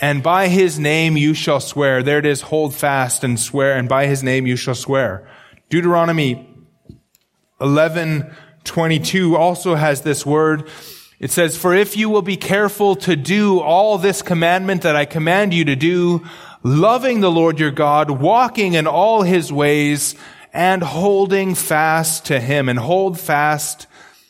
[0.00, 2.02] and by his name you shall swear.
[2.02, 5.28] There it is, hold fast and swear, and by his name you shall swear.
[5.68, 6.48] Deuteronomy
[7.60, 8.34] 11,
[8.64, 10.68] 22 also has this word.
[11.20, 15.04] It says, For if you will be careful to do all this commandment that I
[15.04, 16.24] command you to do,
[16.62, 20.14] loving the Lord your God, walking in all his ways,
[20.52, 23.86] and holding fast to him, and hold fast,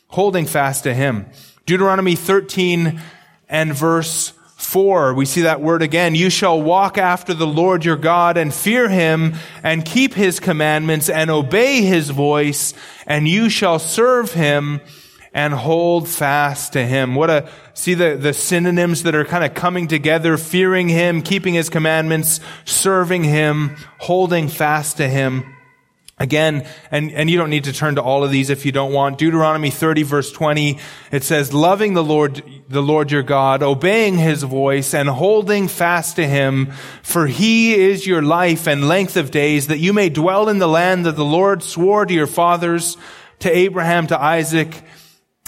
[0.07, 1.25] holding fast to him.
[1.65, 3.01] Deuteronomy 13
[3.49, 4.33] and verse
[4.65, 6.15] 4, we see that word again.
[6.15, 11.09] You shall walk after the Lord your God and fear him and keep his commandments
[11.09, 12.73] and obey his voice
[13.07, 14.81] and you shall serve him
[15.33, 17.15] and hold fast to him.
[17.15, 21.53] What a, see the, the synonyms that are kind of coming together, fearing him, keeping
[21.53, 25.54] his commandments, serving him, holding fast to him.
[26.17, 28.93] Again, and, and you don't need to turn to all of these if you don't
[28.93, 29.17] want.
[29.17, 30.79] Deuteronomy 30 verse 20,
[31.11, 36.15] it says, loving the Lord, the Lord your God, obeying his voice and holding fast
[36.15, 36.71] to him,
[37.03, 40.69] for he is your life and length of days that you may dwell in the
[40.69, 42.95] land that the Lord swore to your fathers,
[43.39, 44.83] to Abraham, to Isaac,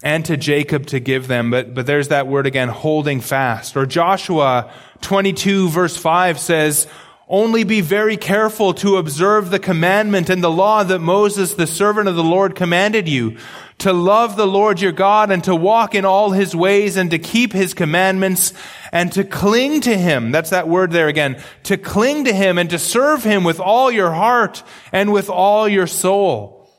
[0.03, 1.49] and to Jacob to give them.
[1.49, 3.77] But, but there's that word again, holding fast.
[3.77, 6.87] Or Joshua 22 verse 5 says,
[7.29, 12.07] only be very careful to observe the commandment and the law that Moses, the servant
[12.07, 13.37] of the Lord, commanded you,
[13.79, 17.19] to love the Lord your God and to walk in all his ways and to
[17.19, 18.53] keep his commandments
[18.93, 20.31] and to cling to him.
[20.31, 21.43] That's that word there again.
[21.63, 24.63] To cling to him and to serve him with all your heart
[24.93, 26.69] and with all your soul.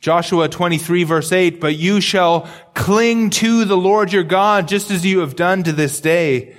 [0.00, 5.04] Joshua 23 verse 8, but you shall cling to the Lord your God just as
[5.04, 6.54] you have done to this day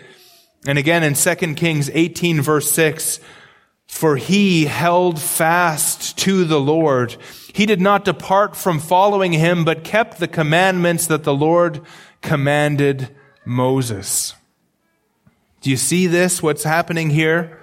[0.66, 3.20] and again in 2 Kings 18 verse 6,
[3.88, 7.16] for he held fast to the Lord.
[7.53, 11.82] He did not depart from following him, but kept the commandments that the Lord
[12.22, 13.10] commanded
[13.45, 14.36] Moses.
[15.62, 16.41] Do you see this?
[16.41, 17.59] What's happening here?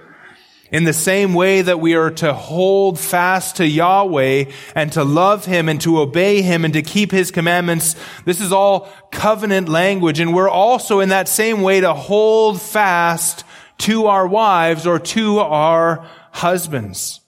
[0.69, 4.45] In the same way that we are to hold fast to Yahweh
[4.75, 7.95] and to love Him and to obey Him and to keep His commandments,
[8.25, 10.19] this is all covenant language.
[10.19, 13.45] And we're also in that same way to hold fast
[13.79, 17.21] to our wives or to our husbands.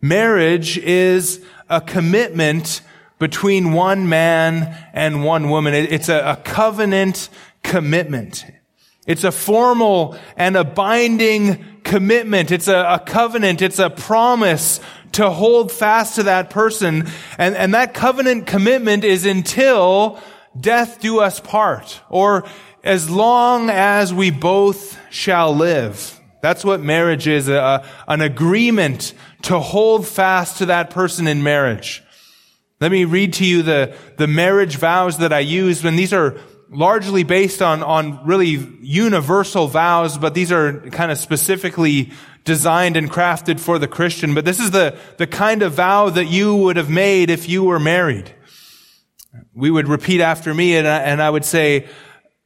[0.00, 2.80] Marriage is a commitment
[3.20, 5.74] between one man and one woman.
[5.74, 7.28] It's a, covenant
[7.62, 8.46] commitment.
[9.06, 12.50] It's a formal and a binding commitment.
[12.50, 13.62] It's a, a, covenant.
[13.62, 14.80] It's a promise
[15.12, 17.08] to hold fast to that person.
[17.38, 20.20] And, and that covenant commitment is until
[20.58, 22.00] death do us part.
[22.08, 22.46] Or
[22.84, 26.18] as long as we both shall live.
[26.42, 32.02] That's what marriage is, a, an agreement to hold fast to that person in marriage.
[32.80, 36.38] Let me read to you the, the marriage vows that I used, and these are
[36.70, 38.50] largely based on, on really
[38.80, 42.12] universal vows, but these are kind of specifically
[42.44, 44.34] designed and crafted for the Christian.
[44.34, 47.64] But this is the, the kind of vow that you would have made if you
[47.64, 48.34] were married.
[49.54, 51.88] We would repeat after me and I, and I would say,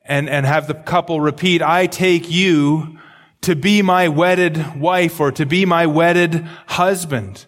[0.05, 2.99] and, and have the couple repeat, I take you
[3.43, 7.45] to be my wedded wife or to be my wedded husband,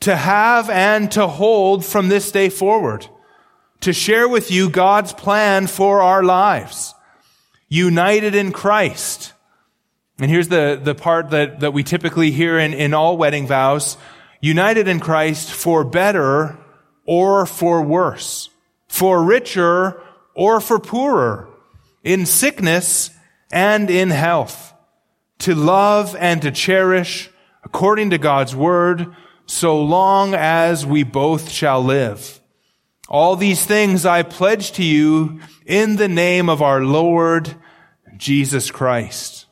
[0.00, 3.08] to have and to hold from this day forward
[3.84, 6.94] to share with you God's plan for our lives,
[7.68, 9.34] united in Christ.
[10.18, 13.98] And here's the, the part that, that we typically hear in, in all wedding vows.
[14.40, 16.58] United in Christ for better
[17.04, 18.48] or for worse,
[18.88, 20.00] for richer
[20.34, 21.48] or for poorer,
[22.02, 23.10] in sickness
[23.52, 24.72] and in health,
[25.40, 27.28] to love and to cherish
[27.62, 29.14] according to God's word,
[29.44, 32.40] so long as we both shall live.
[33.14, 37.54] All these things I pledge to you in the name of our Lord
[38.16, 39.46] Jesus Christ.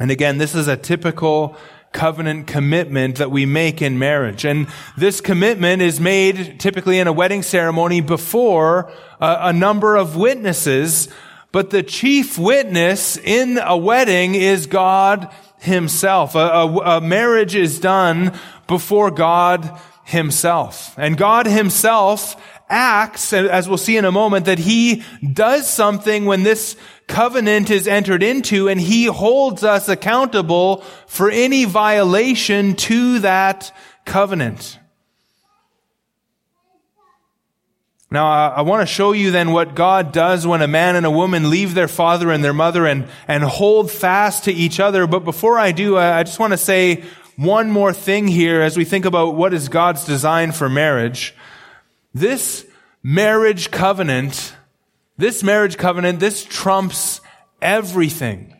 [0.00, 1.56] And again, this is a typical
[1.92, 4.44] covenant commitment that we make in marriage.
[4.44, 4.66] And
[4.96, 11.06] this commitment is made typically in a wedding ceremony before a, a number of witnesses.
[11.52, 16.34] But the chief witness in a wedding is God himself.
[16.34, 19.70] A, a, a marriage is done before God
[20.04, 20.94] himself.
[20.98, 22.36] And God himself
[22.72, 27.86] acts, as we'll see in a moment, that he does something when this covenant is
[27.86, 34.78] entered into and he holds us accountable for any violation to that covenant.
[38.10, 41.10] Now, I, want to show you then what God does when a man and a
[41.10, 45.06] woman leave their father and their mother and, and hold fast to each other.
[45.06, 47.04] But before I do, I just want to say
[47.36, 51.34] one more thing here as we think about what is God's design for marriage.
[52.14, 52.66] This
[53.02, 54.54] marriage covenant,
[55.16, 57.20] this marriage covenant, this trumps
[57.60, 58.56] everything.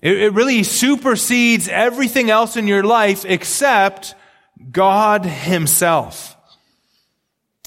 [0.00, 4.14] It, it really supersedes everything else in your life except
[4.70, 6.36] God himself.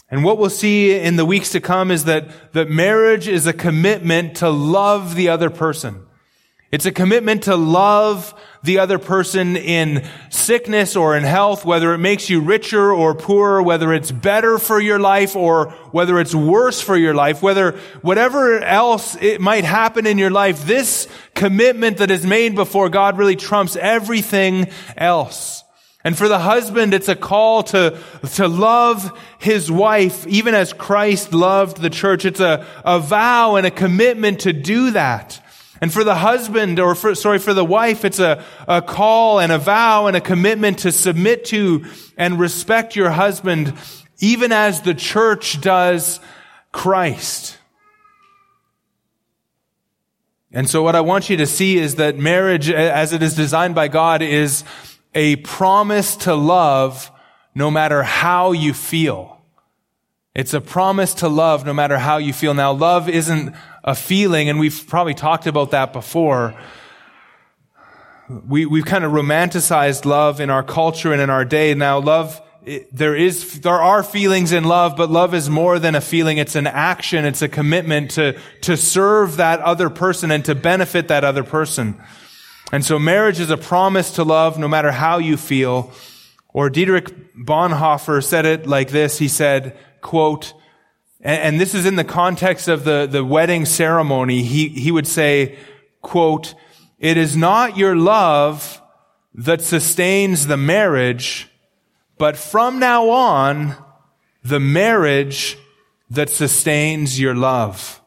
[0.09, 3.53] And what we'll see in the weeks to come is that, that marriage is a
[3.53, 6.05] commitment to love the other person.
[6.71, 8.33] It's a commitment to love
[8.68, 13.63] the other person in sickness or in health, whether it makes you richer or poorer,
[13.63, 18.59] whether it's better for your life or whether it's worse for your life, whether whatever
[18.59, 23.38] else it might happen in your life, this commitment that is made before God really
[23.38, 25.63] trumps everything else.
[26.03, 27.97] And for the husband, it's a call to,
[28.36, 32.26] to love his wife, even as Christ loved the church.
[32.26, 35.41] It's a, a vow and a commitment to do that.
[35.82, 39.51] And for the husband, or for, sorry, for the wife, it's a, a call and
[39.51, 41.86] a vow and a commitment to submit to
[42.17, 43.73] and respect your husband,
[44.19, 46.19] even as the church does
[46.71, 47.57] Christ.
[50.51, 53.75] And so what I want you to see is that marriage, as it is designed
[53.75, 54.63] by God, is
[55.13, 57.11] a promise to love
[57.53, 59.41] no matter how you feel.
[60.34, 62.53] It's a promise to love no matter how you feel.
[62.53, 63.55] Now, love isn't
[63.88, 66.53] a feeling, and we've probably talked about that before.
[68.29, 71.73] We, we've kind of romanticized love in our culture and in our day.
[71.73, 75.95] Now, love, it, there is, there are feelings in love, but love is more than
[75.95, 76.38] a feeling.
[76.38, 77.23] It's an action.
[77.23, 81.95] It's a commitment to, to serve that other person and to benefit that other person.
[82.73, 85.93] And so marriage is a promise to love no matter how you feel.
[86.49, 89.17] Or Dietrich Bonhoeffer said it like this.
[89.17, 90.53] He said, quote,
[91.28, 95.05] and, and this is in the context of the, the wedding ceremony, he, he would
[95.05, 95.57] say,
[96.01, 96.55] quote,
[96.99, 98.82] it is not your love
[99.36, 101.49] that sustains the marriage,
[102.17, 103.75] but from now on,
[104.41, 105.57] the marriage
[106.09, 108.01] that sustains your love.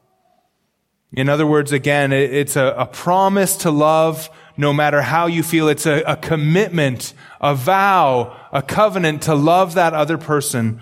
[1.12, 5.68] In other words, again, it's a, a promise to love no matter how you feel.
[5.68, 10.80] It's a, a commitment, a vow, a covenant to love that other person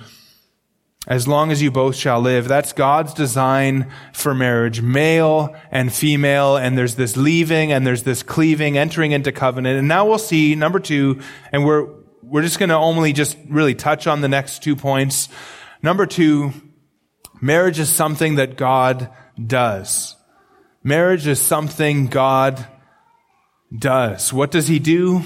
[1.09, 2.47] as long as you both shall live.
[2.47, 8.23] That's God's design for marriage, male and female, and there's this leaving and there's this
[8.23, 9.79] cleaving, entering into covenant.
[9.79, 11.89] And now we'll see number two, and we're,
[12.23, 15.31] we're just going to only just really touch on the next two points.
[15.83, 16.53] Number two,
[17.41, 19.11] marriage is something that God
[19.45, 20.15] does.
[20.85, 22.67] Marriage is something God
[23.77, 24.31] does.
[24.31, 25.23] What does he do?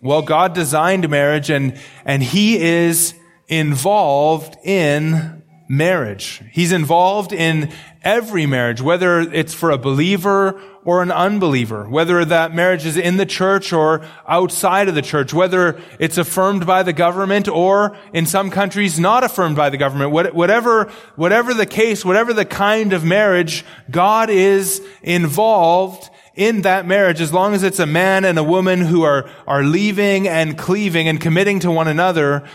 [0.00, 3.14] Well, God designed marriage and, and he is
[3.48, 6.42] involved in marriage.
[6.52, 7.72] He's involved in
[8.02, 13.16] every marriage, whether it's for a believer or an unbeliever, whether that marriage is in
[13.16, 18.26] the church or outside of the church, whether it's affirmed by the government or in
[18.26, 20.12] some countries not affirmed by the government.
[20.12, 20.84] Whatever,
[21.16, 27.32] whatever the case, whatever the kind of marriage, God is involved in that marriage as
[27.32, 31.20] long as it's a man and a woman who are, are leaving and cleaving and
[31.20, 32.46] committing to one another.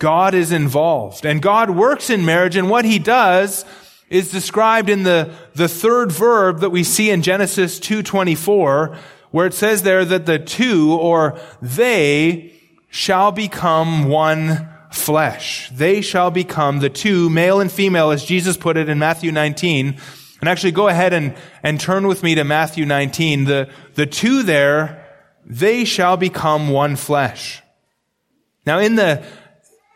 [0.00, 3.64] God is involved and God works in marriage and what he does
[4.08, 8.96] is described in the, the third verb that we see in Genesis 2.24,
[9.30, 12.52] where it says there that the two, or they,
[12.90, 15.70] shall become one flesh.
[15.70, 19.96] They shall become the two, male and female, as Jesus put it in Matthew 19.
[20.40, 23.44] And actually go ahead and, and turn with me to Matthew 19.
[23.44, 25.06] The, the two there,
[25.46, 27.62] they shall become one flesh.
[28.66, 29.22] Now in the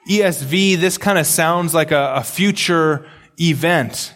[0.09, 3.09] ESV, this kind of sounds like a, a future
[3.41, 4.15] event.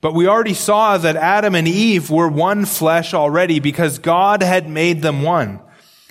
[0.00, 4.68] But we already saw that Adam and Eve were one flesh already because God had
[4.68, 5.60] made them one.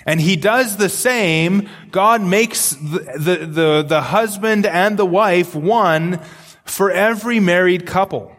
[0.05, 1.69] And he does the same.
[1.91, 6.19] God makes the, the, the, the, husband and the wife one
[6.65, 8.35] for every married couple.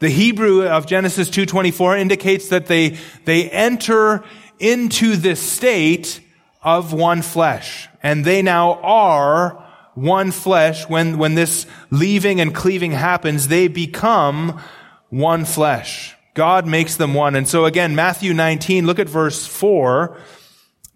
[0.00, 4.24] The Hebrew of Genesis 2.24 indicates that they, they enter
[4.58, 6.20] into this state
[6.62, 7.88] of one flesh.
[8.02, 9.65] And they now are
[9.96, 14.60] one flesh, when, when this leaving and cleaving happens, they become
[15.08, 16.14] one flesh.
[16.34, 17.34] God makes them one.
[17.34, 20.20] And so again, Matthew 19, look at verse 4.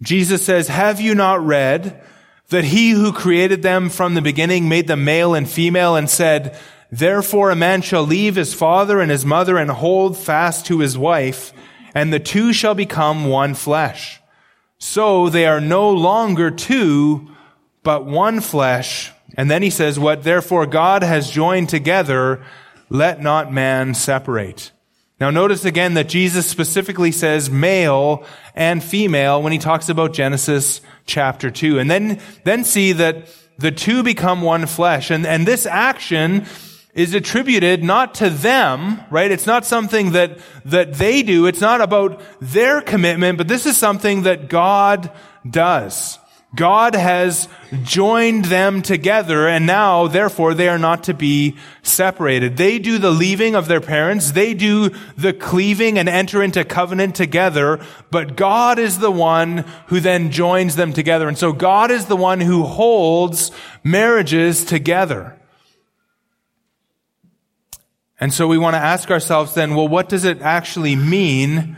[0.01, 2.01] Jesus says, Have you not read
[2.49, 6.57] that he who created them from the beginning made them male and female and said,
[6.91, 10.97] Therefore a man shall leave his father and his mother and hold fast to his
[10.97, 11.53] wife,
[11.95, 14.19] and the two shall become one flesh.
[14.77, 17.30] So they are no longer two,
[17.83, 19.11] but one flesh.
[19.37, 22.43] And then he says, what therefore God has joined together,
[22.89, 24.71] let not man separate.
[25.19, 28.25] Now notice again that Jesus specifically says male
[28.55, 31.79] and female when he talks about Genesis chapter 2.
[31.79, 33.27] And then, then see that
[33.59, 35.11] the two become one flesh.
[35.11, 36.47] And, and this action
[36.93, 39.31] is attributed not to them, right?
[39.31, 41.45] It's not something that, that they do.
[41.45, 45.11] It's not about their commitment, but this is something that God
[45.49, 46.17] does.
[46.53, 47.47] God has
[47.83, 52.57] joined them together and now, therefore, they are not to be separated.
[52.57, 54.33] They do the leaving of their parents.
[54.33, 57.79] They do the cleaving and enter into covenant together,
[58.09, 61.29] but God is the one who then joins them together.
[61.29, 65.37] And so God is the one who holds marriages together.
[68.19, 71.77] And so we want to ask ourselves then, well, what does it actually mean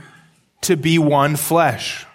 [0.61, 2.07] to be one flesh?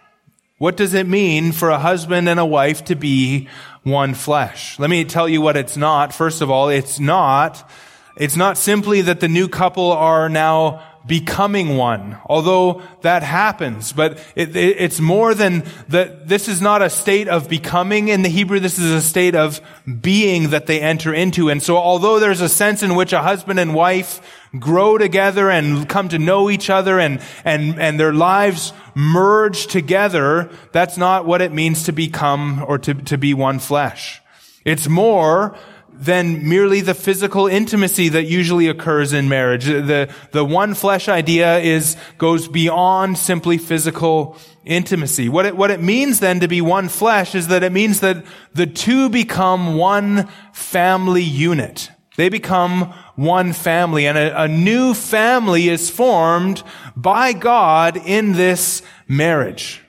[0.58, 3.48] What does it mean for a husband and a wife to be
[3.84, 4.76] one flesh?
[4.80, 6.12] Let me tell you what it's not.
[6.12, 7.70] First of all, it's not,
[8.16, 13.92] it's not simply that the new couple are now becoming one, although that happens.
[13.92, 16.26] But it, it, it's more than that.
[16.26, 18.58] This is not a state of becoming in the Hebrew.
[18.58, 19.60] This is a state of
[20.00, 21.50] being that they enter into.
[21.50, 24.20] And so although there's a sense in which a husband and wife
[24.58, 30.50] grow together and come to know each other and, and, and their lives merge together,
[30.72, 34.20] that's not what it means to become or to, to be one flesh.
[34.64, 35.56] It's more
[35.98, 39.64] than merely the physical intimacy that usually occurs in marriage.
[39.64, 45.28] The, the one flesh idea is, goes beyond simply physical intimacy.
[45.28, 48.24] What it, what it means then to be one flesh is that it means that
[48.54, 51.90] the two become one family unit.
[52.16, 56.62] They become one family and a, a new family is formed
[56.94, 59.82] by God in this marriage.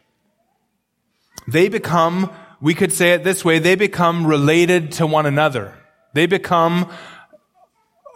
[1.48, 5.76] They become, we could say it this way, they become related to one another.
[6.16, 6.92] They become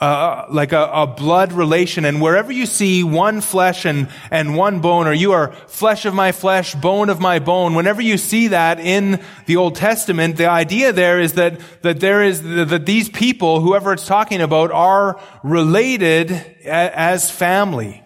[0.03, 2.03] uh, like a, a, blood relation.
[2.03, 6.13] And wherever you see one flesh and, and one bone, or you are flesh of
[6.13, 10.47] my flesh, bone of my bone, whenever you see that in the Old Testament, the
[10.47, 15.21] idea there is that, that there is, that these people, whoever it's talking about, are
[15.41, 16.31] related
[16.65, 18.03] as family.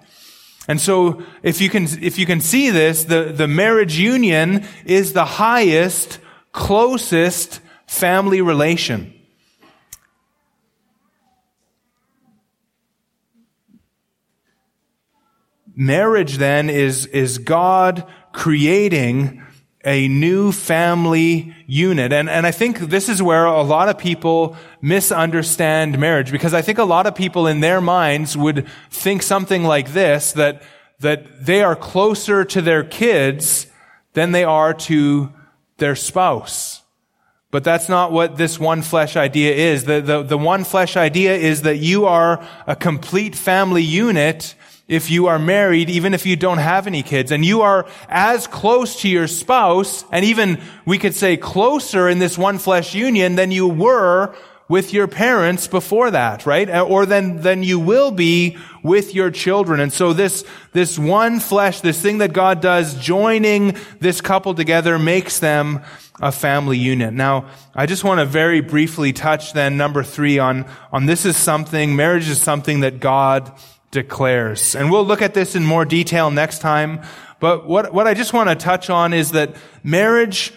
[0.68, 5.14] And so if you can, if you can see this, the, the marriage union is
[5.14, 6.20] the highest,
[6.52, 9.17] closest family relation.
[15.80, 18.04] Marriage then is, is God
[18.34, 19.44] creating
[19.86, 22.12] a new family unit.
[22.12, 26.64] And, and I think this is where a lot of people misunderstand marriage because I
[26.64, 30.64] think a lot of people in their minds would think something like this, that,
[31.00, 33.68] that they are closer to their kids
[34.14, 35.32] than they are to
[35.78, 36.82] their spouse.
[37.52, 39.86] But that's not what this one flesh idea is.
[39.86, 44.56] The, the, the one flesh idea is that you are a complete family unit
[44.88, 47.32] if you are married, even if you don't have any kids.
[47.32, 52.20] And you are as close to your spouse, and even we could say closer in
[52.20, 54.34] this one flesh union than you were
[54.70, 56.70] with your parents before that, right?
[56.70, 59.80] Or than, than you will be with your children.
[59.80, 65.00] And so this, this one flesh, this thing that God does, joining this couple together
[65.00, 65.82] makes them
[66.22, 67.14] a family unit.
[67.14, 71.38] Now, I just want to very briefly touch then number three on, on this is
[71.38, 73.52] something, marriage is something that God
[73.92, 74.76] declares.
[74.76, 77.02] And we'll look at this in more detail next time.
[77.40, 80.54] But what, what I just want to touch on is that marriage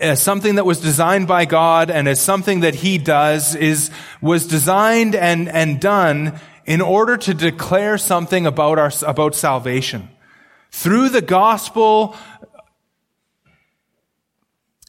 [0.00, 3.90] as something that was designed by God and as something that He does is,
[4.20, 10.08] was designed and, and done in order to declare something about our, about salvation.
[10.70, 12.14] Through the gospel,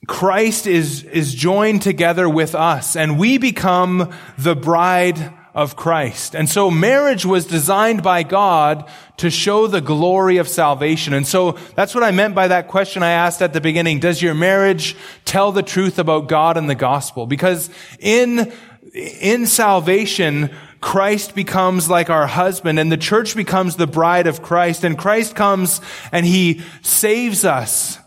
[0.07, 6.35] Christ is, is joined together with us and we become the bride of Christ.
[6.35, 11.13] And so marriage was designed by God to show the glory of salvation.
[11.13, 13.99] And so that's what I meant by that question I asked at the beginning.
[13.99, 14.95] Does your marriage
[15.25, 17.25] tell the truth about God and the gospel?
[17.25, 17.69] Because
[17.99, 18.53] in,
[18.93, 24.83] in salvation, Christ becomes like our husband and the church becomes the bride of Christ
[24.83, 25.81] and Christ comes
[26.11, 27.97] and he saves us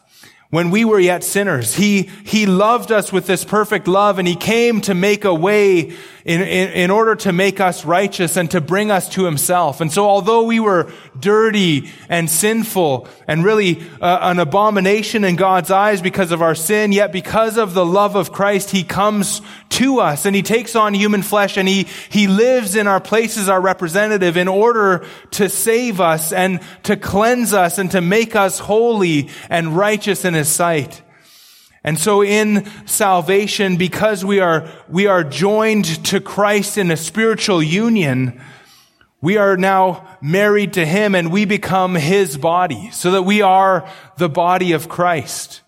[0.49, 1.75] when we were yet sinners.
[1.75, 5.95] He, he loved us with this perfect love and he came to make a way
[6.25, 9.81] in, in, in, order to make us righteous and to bring us to himself.
[9.81, 15.73] And so although we were dirty and sinful and really uh, an abomination in God's
[15.73, 19.99] eyes because of our sin, yet because of the love of Christ, he comes to
[20.01, 23.61] us and he takes on human flesh and he, he lives in our places, our
[23.61, 29.29] representative in order to save us and to cleanse us and to make us holy
[29.51, 31.02] and righteous in his sight.
[31.85, 37.63] And so in salvation, because we are, we are joined to Christ in a spiritual
[37.63, 38.41] union,
[39.21, 43.89] we are now married to Him and we become His body so that we are
[44.17, 45.63] the body of Christ.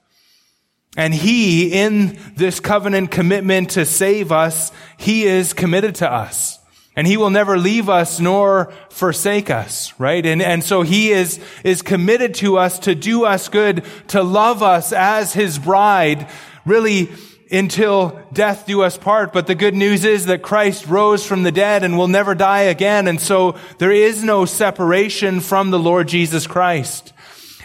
[0.96, 6.60] And he, in this covenant commitment to save us, he is committed to us.
[6.96, 10.24] And he will never leave us nor forsake us, right?
[10.24, 14.62] And, and so he is, is committed to us to do us good, to love
[14.62, 16.28] us as his bride,
[16.64, 17.08] really
[17.50, 19.32] until death do us part.
[19.32, 22.62] But the good news is that Christ rose from the dead and will never die
[22.62, 23.08] again.
[23.08, 27.12] And so there is no separation from the Lord Jesus Christ.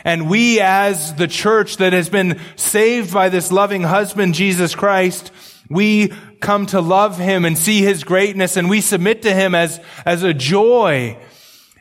[0.04, 5.32] And we as the church that has been saved by this loving husband, Jesus Christ,
[5.70, 9.80] we come to love him and see his greatness and we submit to him as,
[10.06, 11.18] as a joy.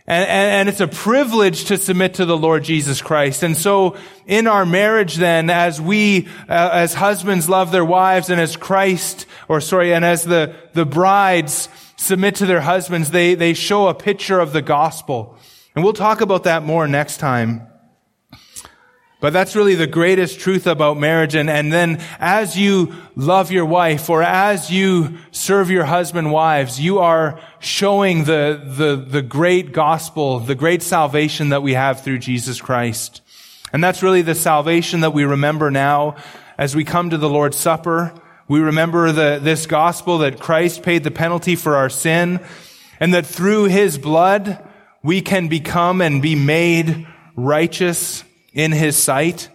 [0.06, 3.42] And, and, and, it's a privilege to submit to the Lord Jesus Christ.
[3.42, 8.40] And so in our marriage then, as we, uh, as husbands love their wives and
[8.40, 13.52] as Christ, or sorry, and as the, the brides submit to their husbands, they, they
[13.52, 15.36] show a picture of the gospel.
[15.74, 17.68] And we'll talk about that more next time.
[19.20, 21.34] But that's really the greatest truth about marriage.
[21.34, 26.80] And, and then as you love your wife or as you serve your husband wives,
[26.80, 32.20] you are showing the, the, the great gospel, the great salvation that we have through
[32.20, 33.22] Jesus Christ.
[33.72, 36.14] And that's really the salvation that we remember now
[36.56, 38.14] as we come to the Lord's Supper.
[38.46, 42.38] We remember the, this gospel that Christ paid the penalty for our sin
[43.00, 44.64] and that through his blood
[45.02, 48.22] we can become and be made righteous
[48.52, 49.48] in his sight.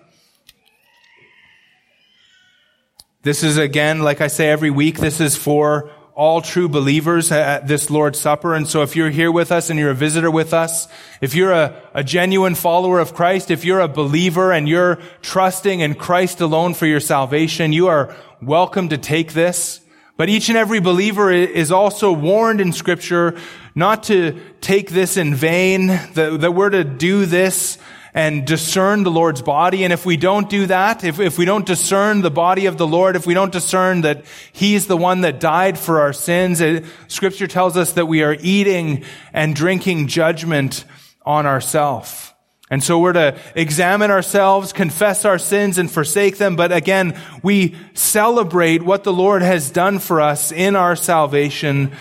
[3.24, 7.68] This is again, like I say every week, this is for all true believers at
[7.68, 8.54] this Lord's Supper.
[8.54, 10.88] And so if you're here with us and you're a visitor with us,
[11.22, 15.80] if you're a, a, genuine follower of Christ, if you're a believer and you're trusting
[15.80, 19.80] in Christ alone for your salvation, you are welcome to take this.
[20.16, 23.39] But each and every believer is also warned in scripture
[23.74, 27.80] not to take this in vain, that, that we're to do this
[28.14, 29.84] and discern the Lord's body.
[29.84, 32.88] And if we don't do that, if, if we don't discern the body of the
[32.88, 36.86] Lord, if we don't discern that He's the one that died for our sins, it,
[37.07, 39.03] Scripture tells us that we are eating
[39.34, 40.86] and drinking judgment
[41.26, 42.34] on ourselves.
[42.70, 46.55] And so we're to examine ourselves, confess our sins and forsake them.
[46.55, 51.91] But again, we celebrate what the Lord has done for us in our salvation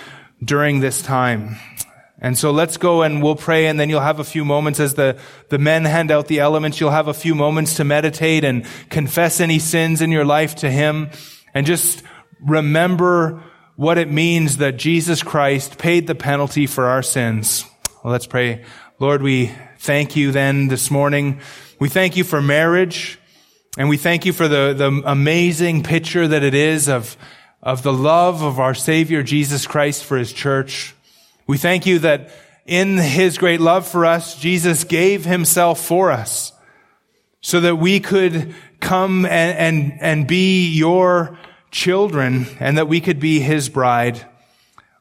[0.42, 1.56] during this time.
[2.22, 4.94] And so let's go and we'll pray and then you'll have a few moments as
[4.94, 5.18] the,
[5.48, 6.78] the men hand out the elements.
[6.78, 10.70] You'll have a few moments to meditate and confess any sins in your life to
[10.70, 11.10] Him
[11.52, 12.04] and just
[12.40, 13.42] remember
[13.74, 17.64] what it means that Jesus Christ paid the penalty for our sins.
[18.04, 18.64] Well, let's pray.
[19.00, 21.40] Lord, we thank you then this morning.
[21.80, 23.18] We thank you for marriage.
[23.76, 27.16] And we thank you for the, the amazing picture that it is of,
[27.60, 30.94] of the love of our Savior Jesus Christ for His church.
[31.53, 32.30] We thank you that
[32.64, 36.50] in His great love for us, Jesus gave Himself for us
[37.42, 41.38] so that we could come and, and, and be your
[41.70, 44.24] children and that we could be His bride.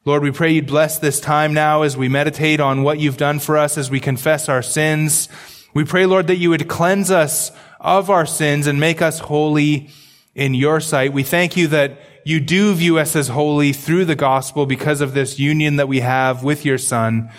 [0.04, 3.40] Lord, we pray you'd bless this time now as we meditate on what you've done
[3.40, 5.30] for us, as we confess our sins.
[5.74, 9.90] We pray, Lord, that you would cleanse us of our sins and make us holy
[10.36, 11.14] in your sight.
[11.14, 15.14] We thank you that you do view us as holy through the gospel because of
[15.14, 17.32] this union that we have with your son.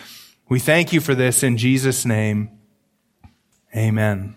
[0.48, 2.50] We thank you for this in Jesus' name.
[3.74, 4.36] Amen.